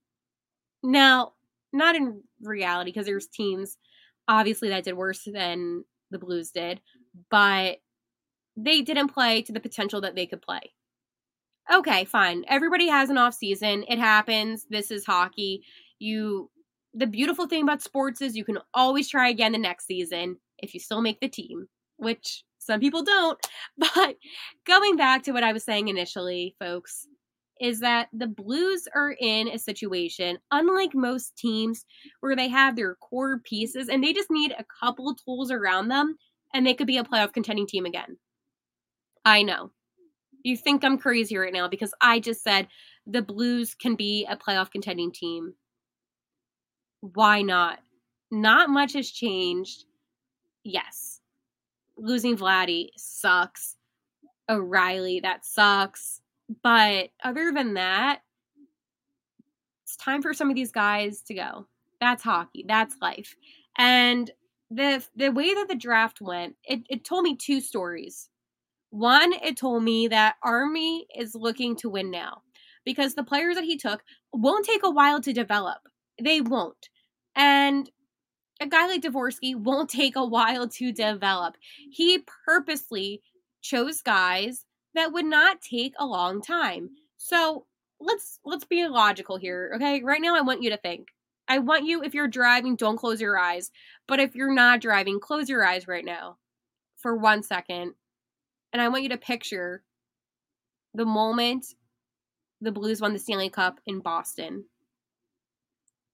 Now, 0.83 1.33
not 1.73 1.95
in 1.95 2.21
reality, 2.41 2.91
because 2.91 3.07
there's 3.07 3.27
teams 3.27 3.77
obviously 4.27 4.69
that 4.69 4.83
did 4.83 4.95
worse 4.95 5.27
than 5.31 5.85
the 6.11 6.19
Blues 6.19 6.51
did, 6.51 6.81
but 7.31 7.77
they 8.55 8.81
didn't 8.81 9.09
play 9.09 9.41
to 9.43 9.51
the 9.51 9.59
potential 9.59 10.01
that 10.01 10.15
they 10.15 10.25
could 10.25 10.41
play. 10.41 10.73
Okay, 11.71 12.05
fine. 12.05 12.45
Everybody 12.47 12.87
has 12.87 13.09
an 13.09 13.17
off 13.17 13.33
season. 13.33 13.83
It 13.89 13.99
happens. 13.99 14.65
This 14.69 14.89
is 14.91 15.05
hockey. 15.05 15.63
You 15.99 16.49
the 16.93 17.07
beautiful 17.07 17.47
thing 17.47 17.63
about 17.63 17.81
sports 17.81 18.21
is 18.21 18.35
you 18.35 18.45
can 18.45 18.57
always 18.73 19.09
try 19.09 19.29
again 19.29 19.51
the 19.51 19.57
next 19.57 19.85
season 19.85 20.37
if 20.57 20.73
you 20.73 20.79
still 20.79 21.01
make 21.01 21.19
the 21.19 21.27
team, 21.27 21.67
which 21.97 22.43
some 22.57 22.79
people 22.79 23.03
don't. 23.03 23.39
But 23.77 24.15
going 24.65 24.95
back 24.95 25.23
to 25.23 25.31
what 25.31 25.43
I 25.43 25.53
was 25.53 25.63
saying 25.63 25.89
initially, 25.89 26.55
folks, 26.59 27.07
is 27.59 27.81
that 27.81 28.07
the 28.13 28.27
Blues 28.27 28.87
are 28.95 29.15
in 29.19 29.47
a 29.47 29.59
situation, 29.59 30.39
unlike 30.51 30.95
most 30.95 31.35
teams, 31.37 31.85
where 32.21 32.35
they 32.35 32.47
have 32.47 32.75
their 32.75 32.95
core 32.95 33.39
pieces 33.43 33.89
and 33.89 34.03
they 34.03 34.13
just 34.13 34.31
need 34.31 34.53
a 34.57 34.65
couple 34.79 35.15
tools 35.15 35.51
around 35.51 35.89
them 35.89 36.17
and 36.53 36.65
they 36.65 36.73
could 36.73 36.87
be 36.87 36.97
a 36.97 37.03
playoff 37.03 37.33
contending 37.33 37.67
team 37.67 37.85
again. 37.85 38.17
I 39.25 39.43
know. 39.43 39.71
You 40.43 40.55
think 40.57 40.83
I'm 40.83 40.97
crazy 40.97 41.37
right 41.37 41.53
now 41.53 41.67
because 41.67 41.93
I 42.01 42.19
just 42.19 42.43
said 42.43 42.67
the 43.05 43.21
Blues 43.21 43.75
can 43.75 43.95
be 43.95 44.25
a 44.29 44.37
playoff 44.37 44.71
contending 44.71 45.11
team. 45.11 45.53
Why 47.01 47.41
not? 47.41 47.79
Not 48.31 48.69
much 48.69 48.93
has 48.93 49.09
changed. 49.09 49.85
Yes. 50.63 51.21
Losing 51.97 52.37
Vladdy 52.37 52.89
sucks. 52.97 53.75
O'Reilly, 54.49 55.19
that 55.21 55.45
sucks. 55.45 56.21
But 56.63 57.09
other 57.23 57.51
than 57.51 57.73
that, 57.73 58.21
it's 59.83 59.97
time 59.97 60.21
for 60.21 60.33
some 60.33 60.49
of 60.49 60.55
these 60.55 60.71
guys 60.71 61.21
to 61.23 61.33
go. 61.33 61.67
That's 61.99 62.23
hockey. 62.23 62.63
That's 62.67 62.95
life. 63.01 63.35
And 63.77 64.29
the 64.69 65.03
the 65.15 65.29
way 65.29 65.53
that 65.53 65.67
the 65.67 65.75
draft 65.75 66.21
went, 66.21 66.55
it, 66.63 66.81
it 66.89 67.03
told 67.03 67.23
me 67.23 67.35
two 67.35 67.61
stories. 67.61 68.29
One, 68.97 69.31
it 69.31 69.57
told 69.57 69.83
me 69.83 70.07
that 70.07 70.37
Army 70.41 71.05
is 71.15 71.35
looking 71.35 71.75
to 71.75 71.89
win 71.89 72.09
now 72.09 72.41
because 72.83 73.13
the 73.13 73.23
players 73.23 73.53
that 73.53 73.63
he 73.63 73.77
took 73.77 74.01
won't 74.33 74.65
take 74.65 74.81
a 74.83 74.89
while 74.89 75.21
to 75.21 75.31
develop. 75.31 75.77
They 76.19 76.41
won't. 76.41 76.89
And 77.35 77.91
a 78.59 78.65
guy 78.65 78.87
like 78.87 79.03
Dvorsky 79.03 79.55
won't 79.55 79.89
take 79.91 80.15
a 80.15 80.25
while 80.25 80.67
to 80.67 80.91
develop. 80.91 81.57
He 81.91 82.25
purposely 82.47 83.21
chose 83.61 84.01
guys 84.01 84.65
that 84.95 85.13
would 85.13 85.25
not 85.25 85.61
take 85.61 85.93
a 85.99 86.05
long 86.07 86.41
time. 86.41 86.89
So 87.17 87.67
let's 87.99 88.39
let's 88.45 88.65
be 88.65 88.87
logical 88.87 89.37
here, 89.37 89.73
okay? 89.75 90.01
Right 90.01 90.21
now 90.21 90.35
I 90.35 90.41
want 90.41 90.63
you 90.63 90.71
to 90.71 90.77
think. 90.77 91.09
I 91.47 91.59
want 91.59 91.85
you 91.85 92.01
if 92.01 92.15
you're 92.15 92.27
driving, 92.27 92.75
don't 92.75 92.97
close 92.97 93.21
your 93.21 93.37
eyes. 93.37 93.69
But 94.07 94.19
if 94.19 94.33
you're 94.33 94.55
not 94.55 94.81
driving, 94.81 95.19
close 95.19 95.49
your 95.49 95.63
eyes 95.63 95.87
right 95.87 96.03
now 96.03 96.37
for 96.95 97.15
one 97.15 97.43
second 97.43 97.93
and 98.73 98.81
I 98.81 98.89
want 98.89 99.03
you 99.03 99.09
to 99.09 99.17
picture 99.17 99.83
the 100.93 101.05
moment 101.05 101.65
the 102.61 102.71
Blues 102.71 103.01
won 103.01 103.13
the 103.13 103.19
Stanley 103.19 103.49
Cup 103.49 103.79
in 103.85 103.99
Boston. 103.99 104.65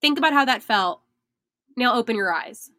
Think 0.01 0.17
about 0.17 0.33
how 0.33 0.45
that 0.45 0.63
felt. 0.63 1.01
Now 1.77 1.95
open 1.95 2.15
your 2.15 2.33
eyes. 2.33 2.69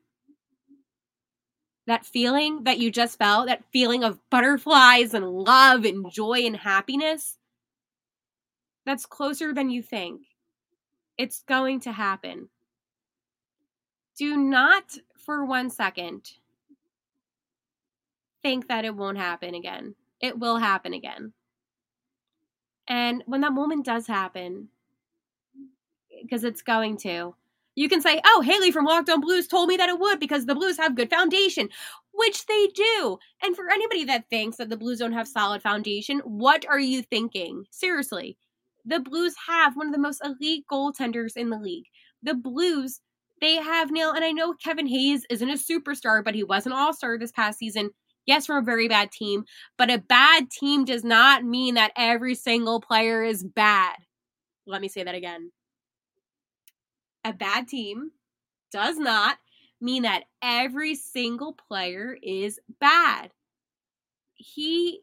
That 1.87 2.05
feeling 2.05 2.65
that 2.65 2.79
you 2.79 2.91
just 2.91 3.19
felt, 3.19 3.47
that 3.47 3.65
feeling 3.73 4.05
of 4.05 4.19
butterflies 4.31 5.15
and 5.15 5.27
love 5.27 5.85
and 5.85 6.11
joy 6.11 6.45
and 6.45 6.57
happiness, 6.57 7.39
that's 8.87 9.07
closer 9.07 9.53
than 9.53 9.71
you 9.71 9.83
think. 9.83 10.23
It's 11.17 11.43
going 11.47 11.81
to 11.81 11.93
happen. 11.93 12.49
Do 14.19 14.37
not 14.37 14.97
for 15.17 15.45
one 15.45 15.71
second 15.71 16.31
think 18.45 18.69
that 18.69 18.85
it 18.85 18.95
won't 18.95 19.19
happen 19.19 19.55
again. 19.55 19.97
It 20.21 20.39
will 20.39 20.59
happen 20.59 20.95
again. 20.95 21.33
And 22.87 23.23
when 23.27 23.41
that 23.41 23.53
moment 23.53 23.87
does 23.87 24.07
happen, 24.07 24.69
because 26.23 26.45
it's 26.45 26.63
going 26.63 26.99
to, 26.99 27.35
you 27.75 27.89
can 27.89 28.01
say, 28.01 28.21
oh, 28.25 28.43
Haley 28.43 28.71
from 28.71 28.85
Locked 28.85 29.11
On 29.11 29.21
Blues 29.21 29.49
told 29.49 29.69
me 29.69 29.77
that 29.79 29.89
it 29.89 29.99
would 29.99 30.21
because 30.21 30.47
the 30.47 30.55
Blues 30.55 30.77
have 30.77 30.95
good 30.95 31.11
foundation, 31.11 31.69
which 32.13 32.47
they 32.47 32.69
do. 32.69 33.19
And 33.43 33.57
for 33.57 33.69
anybody 33.71 34.05
that 34.05 34.29
thinks 34.31 34.59
that 34.59 34.69
the 34.69 34.77
Blues 34.77 34.99
don't 34.99 35.13
have 35.13 35.27
solid 35.27 35.63
foundation, 35.63 36.21
what 36.21 36.65
are 36.69 36.79
you 36.79 37.03
thinking? 37.03 37.65
Seriously, 37.71 38.37
the 38.85 39.01
Blues 39.01 39.35
have 39.49 39.77
one 39.77 39.87
of 39.87 39.93
the 39.93 39.99
most 39.99 40.23
elite 40.23 40.65
goaltenders 40.71 41.37
in 41.37 41.51
the 41.51 41.59
league. 41.59 41.87
The 42.23 42.35
Blues, 42.35 43.01
they 43.41 43.57
have 43.57 43.91
Neil, 43.91 44.13
and 44.13 44.25
I 44.25 44.31
know 44.31 44.53
Kevin 44.53 44.87
Hayes 44.87 45.27
isn't 45.31 45.51
a 45.51 45.55
superstar, 45.55 46.23
but 46.23 46.35
he 46.35 46.45
was 46.45 46.67
an 46.67 46.73
all 46.73 46.93
star 46.93 47.19
this 47.19 47.33
past 47.33 47.59
season. 47.59 47.91
Yes, 48.27 48.49
we're 48.49 48.59
a 48.59 48.63
very 48.63 48.89
bad 48.89 49.13
team, 49.13 49.45
but 49.77 49.91
a 49.91 49.99
bad 49.99 50.51
team 50.51 50.85
does 50.85 51.05
not 51.05 51.45
mean 51.45 51.75
that 51.75 51.93
every 51.97 52.35
single 52.35 52.81
player 52.81 53.23
is 53.23 53.45
bad. 53.45 53.97
Let 54.67 54.81
me 54.81 54.89
say 54.89 55.05
that 55.05 55.15
again. 55.15 55.53
A 57.25 57.33
bad 57.33 57.69
team 57.69 58.11
does 58.73 58.97
not 58.99 59.39
mean 59.81 60.03
that 60.03 60.25
every 60.43 60.95
single 60.95 61.53
player 61.69 62.17
is 62.23 62.59
bad. 62.81 63.31
He 64.35 65.01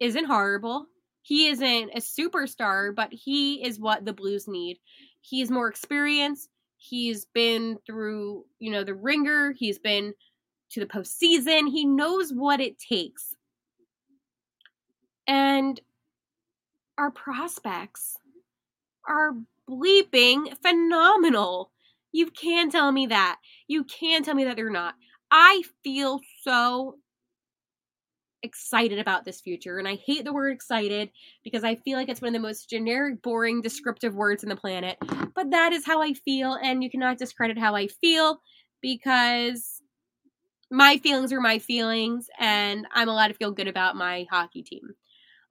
isn't 0.00 0.24
horrible. 0.24 0.86
He 1.22 1.48
isn't 1.48 1.90
a 1.94 2.00
superstar, 2.00 2.94
but 2.94 3.12
he 3.12 3.64
is 3.64 3.80
what 3.80 4.04
the 4.04 4.12
Blues 4.12 4.46
need. 4.46 4.78
He's 5.20 5.50
more 5.50 5.68
experienced. 5.68 6.50
He's 6.76 7.24
been 7.24 7.78
through, 7.86 8.44
you 8.58 8.70
know, 8.70 8.84
the 8.84 8.94
ringer. 8.94 9.52
He's 9.52 9.78
been 9.78 10.12
to 10.74 10.80
the 10.80 10.86
postseason. 10.86 11.70
He 11.70 11.84
knows 11.84 12.30
what 12.30 12.60
it 12.60 12.78
takes. 12.78 13.34
And 15.26 15.80
our 16.98 17.10
prospects 17.10 18.16
are 19.08 19.32
bleeping 19.68 20.54
phenomenal. 20.62 21.70
You 22.12 22.30
can 22.30 22.70
tell 22.70 22.92
me 22.92 23.06
that. 23.06 23.38
You 23.66 23.84
can 23.84 24.22
tell 24.22 24.34
me 24.34 24.44
that 24.44 24.56
they're 24.56 24.70
not. 24.70 24.94
I 25.30 25.62
feel 25.82 26.20
so 26.42 26.96
excited 28.42 28.98
about 28.98 29.24
this 29.24 29.40
future. 29.40 29.78
And 29.78 29.88
I 29.88 29.96
hate 30.06 30.24
the 30.24 30.32
word 30.32 30.52
excited 30.52 31.10
because 31.42 31.64
I 31.64 31.76
feel 31.76 31.98
like 31.98 32.08
it's 32.08 32.20
one 32.20 32.28
of 32.28 32.34
the 32.34 32.46
most 32.46 32.68
generic, 32.68 33.22
boring, 33.22 33.62
descriptive 33.62 34.14
words 34.14 34.42
in 34.42 34.50
the 34.50 34.56
planet. 34.56 34.98
But 35.34 35.50
that 35.50 35.72
is 35.72 35.86
how 35.86 36.02
I 36.02 36.12
feel. 36.12 36.58
And 36.62 36.84
you 36.84 36.90
cannot 36.90 37.18
discredit 37.18 37.58
how 37.58 37.74
I 37.74 37.88
feel 37.88 38.40
because 38.82 39.73
my 40.74 40.98
feelings 40.98 41.32
are 41.32 41.40
my 41.40 41.58
feelings, 41.58 42.28
and 42.38 42.86
I'm 42.92 43.08
allowed 43.08 43.28
to 43.28 43.34
feel 43.34 43.52
good 43.52 43.68
about 43.68 43.96
my 43.96 44.26
hockey 44.30 44.62
team. 44.62 44.90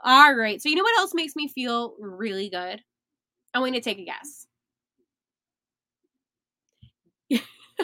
All 0.03 0.35
right. 0.35 0.61
So, 0.61 0.69
you 0.69 0.75
know 0.75 0.83
what 0.83 0.99
else 0.99 1.13
makes 1.15 1.35
me 1.35 1.47
feel 1.49 1.95
really 1.99 2.49
good? 2.49 2.81
I'm 3.53 3.61
going 3.61 3.73
to 3.73 3.81
take 3.81 3.99
a 3.99 4.05
guess. 4.05 4.47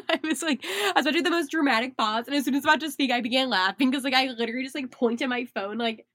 I 0.10 0.20
was 0.24 0.42
like, 0.42 0.64
I 0.64 0.94
was 0.96 1.06
about 1.06 1.12
to 1.12 1.18
do 1.20 1.22
the 1.24 1.30
most 1.32 1.52
dramatic 1.52 1.98
pause, 1.98 2.28
and 2.28 2.36
as 2.36 2.46
soon 2.46 2.56
as 2.56 2.66
I 2.66 2.70
was 2.70 2.76
about 2.76 2.80
to 2.86 2.92
speak, 2.92 3.12
I 3.12 3.22
began 3.22 3.50
laughing 3.50 3.90
because, 3.90 4.04
like, 4.04 4.14
I 4.14 4.28
literally 4.28 4.64
just 4.64 4.76
like 4.76 4.92
pointed 4.92 5.30
my 5.30 5.46
phone, 5.56 5.78
like, 5.78 6.06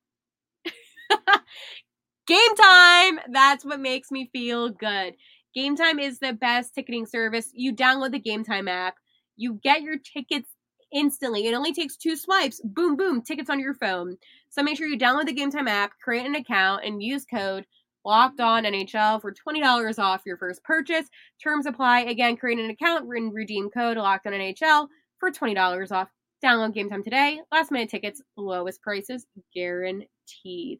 game 2.26 2.54
time. 2.56 3.20
That's 3.32 3.64
what 3.64 3.80
makes 3.80 4.10
me 4.10 4.28
feel 4.32 4.70
good. 4.70 5.14
Game 5.54 5.76
time 5.76 5.98
is 5.98 6.18
the 6.18 6.32
best 6.32 6.74
ticketing 6.74 7.06
service. 7.06 7.50
You 7.54 7.74
download 7.74 8.12
the 8.12 8.18
Game 8.18 8.44
Time 8.44 8.68
app, 8.68 8.96
you 9.36 9.60
get 9.62 9.82
your 9.82 9.96
tickets 9.98 10.48
instantly. 10.94 11.46
It 11.46 11.54
only 11.54 11.74
takes 11.74 11.96
two 11.96 12.16
swipes. 12.16 12.60
Boom, 12.64 12.96
boom, 12.96 13.22
tickets 13.22 13.50
on 13.50 13.60
your 13.60 13.74
phone. 13.74 14.16
So 14.48 14.62
make 14.62 14.76
sure 14.78 14.86
you 14.86 14.98
download 14.98 15.26
the 15.26 15.32
Game 15.32 15.50
Time 15.50 15.68
app, 15.68 15.92
create 16.02 16.24
an 16.24 16.36
account, 16.36 16.84
and 16.84 17.02
use 17.02 17.24
code 17.24 17.66
locked 18.04 18.40
on 18.40 18.64
NHL 18.64 19.20
for 19.20 19.32
$20 19.32 19.98
off 19.98 20.22
your 20.26 20.36
first 20.36 20.62
purchase. 20.62 21.08
Terms 21.42 21.66
apply. 21.66 22.00
Again, 22.00 22.36
create 22.36 22.58
an 22.58 22.70
account 22.70 23.06
and 23.06 23.34
redeem 23.34 23.70
code 23.70 23.96
locked 23.96 24.26
on 24.26 24.32
NHL 24.32 24.88
for 25.18 25.30
$20 25.30 25.92
off. 25.92 26.08
Download 26.44 26.74
game 26.74 26.90
time 26.90 27.02
today. 27.02 27.40
Last 27.50 27.70
minute 27.70 27.88
tickets, 27.88 28.22
lowest 28.36 28.82
prices 28.82 29.26
guaranteed. 29.54 30.78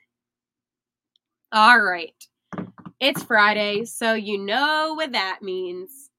All 1.53 1.81
right. 1.81 2.13
It's 3.01 3.23
Friday, 3.23 3.85
so 3.85 4.15
you 4.15 4.39
know 4.39 4.95
what 4.95 5.13
that 5.13 5.39
means. 5.41 6.11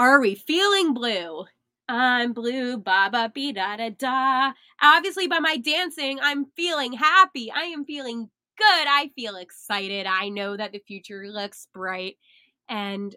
Are 0.00 0.18
we 0.18 0.34
feeling 0.34 0.94
blue? 0.94 1.44
I'm 1.86 2.32
blue, 2.32 2.78
ba 2.78 3.10
ba 3.12 3.30
be 3.34 3.52
da 3.52 3.76
da 3.76 3.90
da. 3.90 4.52
Obviously, 4.80 5.26
by 5.26 5.40
my 5.40 5.58
dancing, 5.58 6.18
I'm 6.22 6.46
feeling 6.56 6.94
happy. 6.94 7.52
I 7.54 7.64
am 7.64 7.84
feeling 7.84 8.30
good. 8.56 8.86
I 8.88 9.10
feel 9.14 9.36
excited. 9.36 10.06
I 10.06 10.30
know 10.30 10.56
that 10.56 10.72
the 10.72 10.78
future 10.78 11.26
looks 11.28 11.68
bright, 11.74 12.16
and 12.66 13.14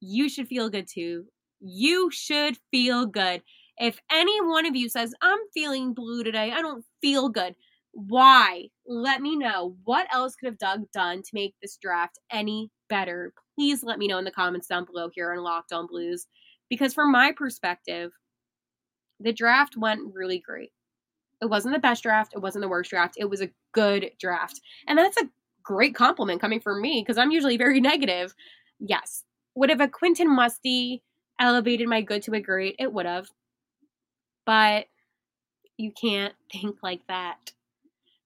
you 0.00 0.28
should 0.28 0.46
feel 0.46 0.68
good 0.68 0.86
too. 0.86 1.24
You 1.60 2.10
should 2.10 2.58
feel 2.70 3.06
good. 3.06 3.40
If 3.78 3.98
any 4.12 4.38
one 4.42 4.66
of 4.66 4.76
you 4.76 4.90
says, 4.90 5.14
I'm 5.22 5.38
feeling 5.54 5.94
blue 5.94 6.22
today, 6.22 6.52
I 6.52 6.60
don't 6.60 6.84
feel 7.00 7.30
good, 7.30 7.54
why? 7.92 8.64
Let 8.86 9.22
me 9.22 9.36
know. 9.36 9.78
What 9.84 10.06
else 10.12 10.36
could 10.36 10.48
have 10.48 10.58
Doug 10.58 10.90
done 10.92 11.22
to 11.22 11.30
make 11.32 11.54
this 11.62 11.78
draft 11.78 12.18
any 12.30 12.70
better? 12.90 13.32
Please 13.56 13.82
let 13.82 13.98
me 13.98 14.06
know 14.06 14.18
in 14.18 14.24
the 14.24 14.30
comments 14.30 14.68
down 14.68 14.84
below 14.84 15.08
here 15.12 15.32
on 15.32 15.42
Locked 15.42 15.72
On 15.72 15.86
Blues. 15.86 16.26
Because 16.68 16.94
from 16.94 17.10
my 17.10 17.32
perspective, 17.32 18.12
the 19.18 19.32
draft 19.32 19.76
went 19.76 20.14
really 20.14 20.38
great. 20.38 20.72
It 21.40 21.46
wasn't 21.46 21.74
the 21.74 21.80
best 21.80 22.02
draft, 22.02 22.32
it 22.34 22.40
wasn't 22.40 22.62
the 22.62 22.68
worst 22.68 22.90
draft. 22.90 23.14
It 23.18 23.30
was 23.30 23.40
a 23.40 23.50
good 23.72 24.10
draft. 24.18 24.60
And 24.86 24.98
that's 24.98 25.20
a 25.20 25.28
great 25.62 25.94
compliment 25.94 26.40
coming 26.40 26.60
from 26.60 26.80
me 26.80 27.02
because 27.02 27.18
I'm 27.18 27.30
usually 27.30 27.56
very 27.56 27.80
negative. 27.92 28.34
Yes. 28.78 29.24
Would 29.54 29.70
have 29.70 29.80
a 29.80 29.88
Quentin 29.88 30.34
Musty 30.34 31.02
elevated 31.40 31.88
my 31.88 32.02
good 32.02 32.22
to 32.22 32.32
a 32.32 32.40
great? 32.40 32.76
It 32.78 32.92
would 32.92 33.06
have. 33.06 33.28
But 34.44 34.86
you 35.76 35.92
can't 35.92 36.34
think 36.52 36.76
like 36.82 37.06
that. 37.08 37.52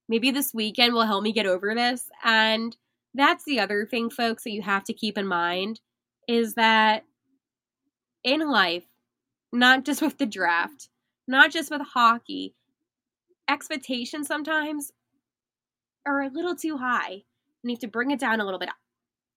Maybe 0.08 0.32
this 0.32 0.52
weekend 0.52 0.92
will 0.92 1.06
help 1.06 1.22
me 1.22 1.32
get 1.32 1.46
over 1.46 1.74
this. 1.74 2.08
And 2.24 2.76
that's 3.14 3.44
the 3.44 3.60
other 3.60 3.86
thing, 3.86 4.10
folks, 4.10 4.44
that 4.44 4.50
you 4.50 4.62
have 4.62 4.84
to 4.84 4.92
keep 4.92 5.18
in 5.18 5.26
mind 5.26 5.80
is 6.28 6.54
that 6.54 7.04
in 8.22 8.48
life, 8.48 8.84
not 9.52 9.84
just 9.84 10.02
with 10.02 10.18
the 10.18 10.26
draft, 10.26 10.88
not 11.26 11.50
just 11.50 11.70
with 11.70 11.82
hockey, 11.82 12.54
expectations 13.48 14.28
sometimes 14.28 14.92
are 16.06 16.22
a 16.22 16.30
little 16.30 16.54
too 16.54 16.76
high. 16.76 17.22
You 17.62 17.68
need 17.68 17.80
to 17.80 17.88
bring 17.88 18.10
it 18.10 18.20
down 18.20 18.40
a 18.40 18.44
little 18.44 18.60
bit. 18.60 18.70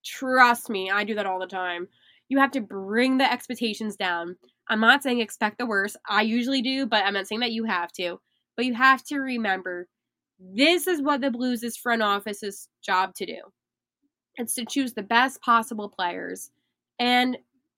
Trust 0.05 0.69
me, 0.69 0.91
I 0.91 1.03
do 1.03 1.15
that 1.15 1.25
all 1.25 1.39
the 1.39 1.47
time. 1.47 1.87
You 2.29 2.39
have 2.39 2.51
to 2.51 2.61
bring 2.61 3.17
the 3.17 3.31
expectations 3.31 3.95
down. 3.95 4.35
I'm 4.69 4.79
not 4.79 5.03
saying 5.03 5.19
expect 5.19 5.57
the 5.57 5.65
worst. 5.65 5.97
I 6.07 6.21
usually 6.21 6.61
do, 6.61 6.85
but 6.85 7.03
I'm 7.03 7.13
not 7.13 7.27
saying 7.27 7.41
that 7.41 7.51
you 7.51 7.65
have 7.65 7.91
to. 7.93 8.19
But 8.55 8.65
you 8.65 8.73
have 8.75 9.03
to 9.05 9.17
remember 9.17 9.87
this 10.39 10.87
is 10.87 11.01
what 11.01 11.21
the 11.21 11.31
Blues' 11.31 11.77
front 11.77 12.01
office's 12.01 12.69
job 12.83 13.13
to 13.15 13.25
do. 13.25 13.37
It's 14.37 14.55
to 14.55 14.65
choose 14.65 14.93
the 14.93 15.03
best 15.03 15.41
possible 15.41 15.89
players. 15.89 16.51
And 16.99 17.37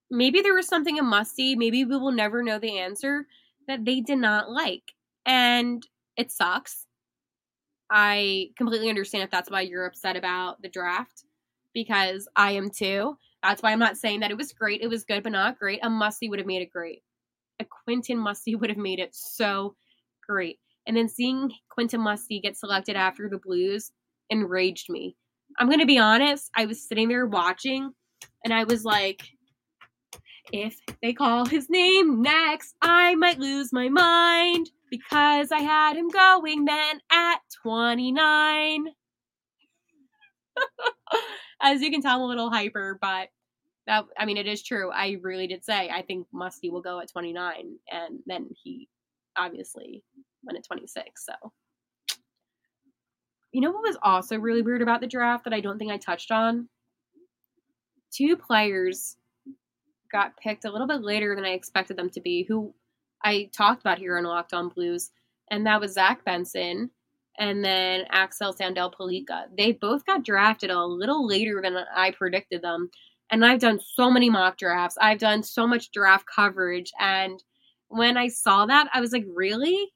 maybe 0.10 0.42
there 0.42 0.54
was 0.54 0.68
something 0.68 0.98
in 0.98 1.06
Musty, 1.06 1.56
maybe 1.56 1.84
we 1.84 1.98
will 1.98 2.12
never 2.12 2.44
know 2.44 2.60
the 2.60 2.80
answer 2.80 3.28
that 3.68 3.86
they 3.86 4.02
did 4.02 4.20
not 4.20 4.50
like. 4.50 4.94
And 5.26 5.86
it 6.18 6.32
sucks. 6.32 6.86
I 7.90 8.50
completely 8.58 8.90
understand 8.90 9.24
if 9.24 9.32
that's 9.32 9.50
why 9.50 9.62
you're 9.62 9.86
upset 9.86 10.16
about 10.16 10.62
the 10.62 10.70
draft 10.70 11.24
because 11.74 12.28
I 12.36 12.52
am 12.52 12.70
too. 12.70 13.18
That's 13.44 13.62
why 13.62 13.72
I'm 13.72 13.80
not 13.80 13.98
saying 13.98 14.22
that 14.22 14.32
it 14.32 14.38
was 14.38 14.54
great. 14.54 14.82
It 14.82 14.90
was 14.90 15.04
good, 15.04 15.22
but 15.22 15.32
not 15.32 15.60
great. 15.60 15.80
A 15.84 15.90
Musty 15.90 16.30
would 16.30 16.40
have 16.40 16.48
made 16.48 16.64
it 16.64 16.72
great. 16.72 17.04
A 17.60 17.66
Quentin 17.66 18.18
Musty 18.18 18.56
would 18.56 18.70
have 18.70 18.80
made 18.80 19.00
it 19.00 19.14
so 19.14 19.76
great. 20.28 20.60
And 20.88 20.98
then 20.98 21.08
seeing 21.08 21.52
Quentin 21.70 22.02
Musty 22.02 22.40
get 22.40 22.58
selected 22.58 22.96
after 22.96 23.30
the 23.30 23.38
Blues 23.38 23.92
enraged 24.30 24.90
me. 24.90 25.16
I'm 25.58 25.68
going 25.68 25.80
to 25.80 25.86
be 25.86 25.98
honest, 25.98 26.50
I 26.56 26.66
was 26.66 26.88
sitting 26.88 27.08
there 27.08 27.26
watching 27.26 27.92
and 28.44 28.54
I 28.54 28.66
was 28.66 28.84
like, 28.84 29.24
if 30.52 30.78
they 31.02 31.14
call 31.14 31.46
his 31.46 31.70
name 31.70 32.22
next, 32.22 32.76
I 32.82 33.16
might 33.16 33.40
lose 33.40 33.74
my 33.74 33.90
mind 33.90 34.70
because 34.90 35.52
I 35.52 35.60
had 35.60 35.96
him 35.96 36.10
going 36.10 36.66
then 36.66 37.00
at 37.12 37.40
29. 37.64 38.86
As 41.62 41.82
you 41.82 41.92
can 41.92 42.02
tell, 42.02 42.18
I'm 42.18 42.22
a 42.22 42.28
little 42.28 42.50
hyper, 42.50 42.98
but 43.02 43.30
that 43.88 44.06
I 44.18 44.26
mean, 44.26 44.38
it 44.38 44.48
is 44.48 44.64
true. 44.64 44.92
I 44.92 45.18
really 45.22 45.48
did 45.48 45.64
say 45.64 45.90
I 45.90 46.02
think 46.02 46.28
Musty 46.34 46.70
will 46.70 46.82
go 46.82 47.00
at 47.00 47.12
29, 47.12 47.76
and 47.92 48.20
then 48.26 48.50
he 48.64 48.90
obviously 49.38 50.04
went 50.44 50.58
at 50.58 50.66
26. 50.66 51.26
So, 51.26 51.34
you 53.56 53.62
know 53.62 53.72
what 53.72 53.84
was 53.84 53.98
also 54.04 54.38
really 54.38 54.62
weird 54.62 54.82
about 54.82 55.00
the 55.00 55.08
draft 55.08 55.46
that 55.46 55.54
I 55.54 55.62
don't 55.62 55.80
think 55.80 55.90
I 55.90 55.98
touched 55.98 56.30
on? 56.30 56.68
Two 58.12 58.36
players 58.36 59.16
got 60.12 60.36
picked 60.36 60.66
a 60.66 60.72
little 60.72 60.88
bit 60.88 61.04
later 61.04 61.36
than 61.36 61.46
I 61.46 61.52
expected 61.52 61.96
them 61.96 62.10
to 62.10 62.20
be, 62.20 62.44
who 62.44 62.74
I 63.24 63.50
talked 63.54 63.80
about 63.80 63.98
here 63.98 64.18
on 64.18 64.26
Locked 64.26 64.54
On 64.54 64.68
Blues, 64.68 65.12
and 65.52 65.66
that 65.66 65.80
was 65.80 65.94
Zach 65.94 66.26
Benson 66.26 66.90
and 67.38 67.64
then 67.64 68.04
Axel 68.10 68.54
Sandin 68.54 68.94
Pellikka. 68.94 69.46
They 69.58 69.72
both 69.72 70.06
got 70.06 70.26
drafted 70.26 70.70
a 70.70 70.86
little 70.86 71.26
later 71.26 71.62
than 71.64 71.78
I 71.96 72.12
predicted 72.12 72.62
them. 72.62 72.90
And 73.32 73.46
I've 73.46 73.60
done 73.62 73.80
so 73.80 74.12
many 74.12 74.30
mock 74.30 74.58
drafts. 74.58 74.98
I've 75.02 75.20
done 75.20 75.44
so 75.44 75.66
much 75.66 75.92
draft 75.92 76.26
coverage. 76.34 76.92
And 77.00 77.42
when 77.88 78.18
I 78.18 78.28
saw 78.28 78.66
that, 78.66 78.90
I 78.94 79.00
was 79.00 79.14
like, 79.14 79.26
really? 79.34 79.94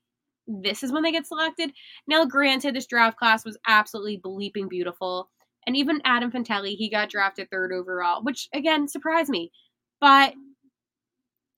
This 0.50 0.82
is 0.82 0.92
when 0.92 1.04
they 1.04 1.12
get 1.12 1.28
selected? 1.28 1.72
Now, 2.08 2.26
granted, 2.26 2.76
this 2.76 2.88
draft 2.88 3.18
class 3.18 3.46
was 3.46 3.58
absolutely 3.68 4.20
bleeping 4.20 4.68
beautiful. 4.68 5.30
And 5.68 5.78
even 5.78 6.02
Adam 6.06 6.32
Fantilli, 6.32 6.76
he 6.76 6.90
got 6.90 7.10
drafted 7.10 7.50
third 7.50 7.72
overall, 7.72 8.24
which 8.24 8.50
again 8.54 8.88
surprised 8.88 9.30
me. 9.30 9.52
But 10.02 10.34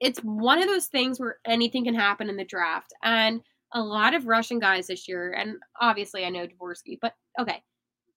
it's 0.02 0.20
one 0.20 0.62
of 0.62 0.68
those 0.68 0.88
things 0.88 1.20
where 1.20 1.38
anything 1.46 1.86
can 1.86 1.96
happen 1.96 2.30
in 2.30 2.36
the 2.36 2.44
draft. 2.44 2.94
And 3.02 3.42
a 3.74 3.82
lot 3.82 4.14
of 4.14 4.26
Russian 4.26 4.60
guys 4.60 4.88
this 4.88 5.08
year, 5.08 5.32
and 5.32 5.56
obviously 5.80 6.26
I 6.26 6.30
know 6.30 6.46
Dvorsky, 6.46 6.98
but 7.02 7.14
okay. 7.40 7.64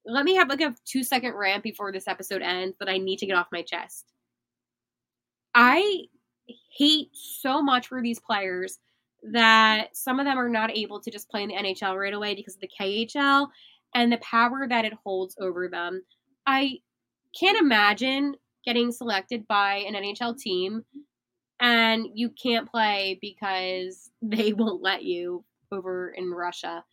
Let 0.06 0.24
me 0.24 0.34
have 0.34 0.48
like 0.48 0.60
a 0.60 0.74
two 0.84 1.04
second 1.04 1.34
rant 1.34 1.62
before 1.62 1.92
this 1.92 2.08
episode 2.08 2.42
ends 2.42 2.76
that 2.80 2.90
I 2.90 2.98
need 2.98 3.18
to 3.20 3.26
get 3.26 3.36
off 3.36 3.46
my 3.52 3.62
chest. 3.62 4.12
I 5.54 6.06
hate 6.76 7.08
so 7.12 7.62
much 7.62 7.86
for 7.86 8.02
these 8.02 8.18
players 8.18 8.78
that 9.32 9.96
some 9.96 10.20
of 10.20 10.26
them 10.26 10.38
are 10.38 10.48
not 10.48 10.76
able 10.76 11.00
to 11.00 11.10
just 11.10 11.30
play 11.30 11.42
in 11.42 11.48
the 11.48 11.54
NHL 11.54 11.98
right 11.98 12.12
away 12.12 12.34
because 12.34 12.54
of 12.54 12.60
the 12.60 12.70
KHL 12.80 13.48
and 13.94 14.12
the 14.12 14.18
power 14.18 14.66
that 14.68 14.84
it 14.84 14.92
holds 15.04 15.36
over 15.40 15.68
them. 15.68 16.02
I 16.46 16.78
can't 17.38 17.58
imagine 17.58 18.34
getting 18.64 18.92
selected 18.92 19.46
by 19.46 19.76
an 19.86 19.94
NHL 19.94 20.38
team 20.38 20.84
and 21.60 22.06
you 22.14 22.30
can't 22.30 22.70
play 22.70 23.18
because 23.20 24.10
they 24.22 24.52
won't 24.52 24.82
let 24.82 25.04
you 25.04 25.44
over 25.72 26.10
in 26.10 26.30
Russia. 26.30 26.84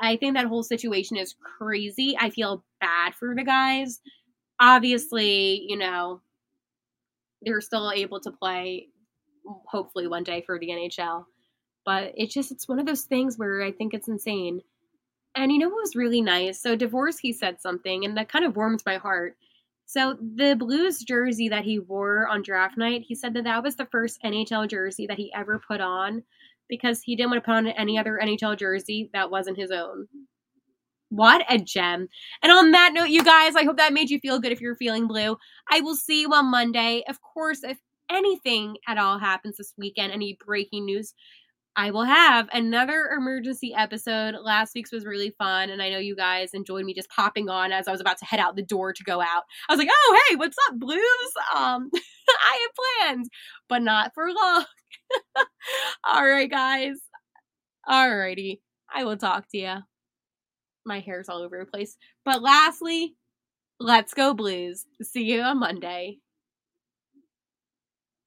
I 0.00 0.16
think 0.16 0.34
that 0.34 0.46
whole 0.46 0.62
situation 0.62 1.16
is 1.16 1.34
crazy. 1.58 2.16
I 2.18 2.30
feel 2.30 2.64
bad 2.80 3.14
for 3.14 3.34
the 3.34 3.44
guys. 3.44 4.00
Obviously, 4.60 5.64
you 5.68 5.76
know, 5.76 6.20
they're 7.42 7.60
still 7.60 7.90
able 7.90 8.20
to 8.20 8.30
play 8.30 8.88
hopefully 9.66 10.06
one 10.06 10.22
day 10.22 10.42
for 10.46 10.58
the 10.58 10.68
NHL. 10.68 11.24
But 11.84 12.12
it's 12.16 12.34
just 12.34 12.52
it's 12.52 12.68
one 12.68 12.78
of 12.78 12.86
those 12.86 13.02
things 13.02 13.38
where 13.38 13.62
I 13.62 13.72
think 13.72 13.94
it's 13.94 14.08
insane. 14.08 14.62
And 15.34 15.52
you 15.52 15.58
know 15.58 15.68
what 15.68 15.82
was 15.82 15.96
really 15.96 16.20
nice? 16.20 16.60
So 16.60 16.76
Dvorsky 16.76 17.34
said 17.34 17.60
something 17.60 18.04
and 18.04 18.16
that 18.16 18.28
kind 18.30 18.44
of 18.44 18.56
warms 18.56 18.84
my 18.84 18.96
heart. 18.96 19.36
So 19.86 20.16
the 20.20 20.54
Blues 20.54 21.00
jersey 21.00 21.48
that 21.48 21.64
he 21.64 21.78
wore 21.78 22.28
on 22.28 22.42
draft 22.42 22.76
night, 22.76 23.04
he 23.06 23.14
said 23.14 23.34
that 23.34 23.44
that 23.44 23.62
was 23.62 23.76
the 23.76 23.86
first 23.86 24.22
NHL 24.22 24.68
jersey 24.68 25.06
that 25.06 25.18
he 25.18 25.32
ever 25.34 25.60
put 25.66 25.80
on 25.80 26.22
because 26.68 27.02
he 27.02 27.16
didn't 27.16 27.30
want 27.30 27.42
to 27.42 27.46
put 27.46 27.56
on 27.56 27.66
any 27.68 27.98
other 27.98 28.20
NHL 28.22 28.56
jersey 28.56 29.10
that 29.12 29.30
wasn't 29.30 29.58
his 29.58 29.70
own. 29.70 30.06
What 31.08 31.44
a 31.48 31.58
gem. 31.58 32.08
And 32.42 32.52
on 32.52 32.70
that 32.70 32.92
note, 32.94 33.08
you 33.08 33.24
guys, 33.24 33.56
I 33.56 33.64
hope 33.64 33.78
that 33.78 33.92
made 33.92 34.10
you 34.10 34.20
feel 34.20 34.38
good 34.38 34.52
if 34.52 34.60
you're 34.60 34.76
feeling 34.76 35.08
blue. 35.08 35.36
I 35.68 35.80
will 35.80 35.96
see 35.96 36.20
you 36.20 36.32
on 36.32 36.46
Monday. 36.52 37.02
Of 37.08 37.20
course, 37.20 37.64
if 37.64 37.78
anything 38.08 38.76
at 38.86 38.96
all 38.96 39.18
happens 39.18 39.56
this 39.56 39.74
weekend, 39.76 40.12
any 40.12 40.38
breaking 40.44 40.84
news, 40.84 41.14
I 41.76 41.90
will 41.92 42.04
have 42.04 42.48
another 42.52 43.10
emergency 43.16 43.72
episode. 43.74 44.34
Last 44.42 44.74
week's 44.74 44.92
was 44.92 45.06
really 45.06 45.30
fun, 45.38 45.70
and 45.70 45.80
I 45.80 45.88
know 45.88 45.98
you 45.98 46.16
guys 46.16 46.50
enjoyed 46.52 46.84
me 46.84 46.94
just 46.94 47.08
popping 47.10 47.48
on 47.48 47.72
as 47.72 47.88
I 47.88 47.92
was 47.92 48.00
about 48.00 48.18
to 48.18 48.24
head 48.24 48.40
out 48.40 48.56
the 48.56 48.62
door 48.62 48.92
to 48.92 49.04
go 49.04 49.20
out. 49.20 49.44
I 49.68 49.72
was 49.72 49.78
like, 49.78 49.88
"Oh, 49.90 50.20
hey, 50.28 50.36
what's 50.36 50.56
up, 50.68 50.78
Blues? 50.78 51.00
Um, 51.56 51.90
I 52.28 52.58
have 52.62 53.08
plans, 53.08 53.28
but 53.68 53.82
not 53.82 54.12
for 54.14 54.26
long." 54.32 54.64
All 56.04 56.26
right, 56.26 56.50
guys. 56.50 56.96
All 57.86 58.14
righty, 58.14 58.62
I 58.94 59.04
will 59.04 59.16
talk 59.16 59.48
to 59.50 59.58
you. 59.58 59.74
my 60.84 61.00
hair's 61.00 61.28
all 61.28 61.42
over 61.42 61.58
the 61.58 61.66
place. 61.70 61.96
But 62.24 62.42
lastly, 62.42 63.14
let's 63.80 64.14
go 64.14 64.34
Blues. 64.34 64.86
See 65.02 65.24
you 65.24 65.42
on 65.42 65.58
Monday. 65.60 66.18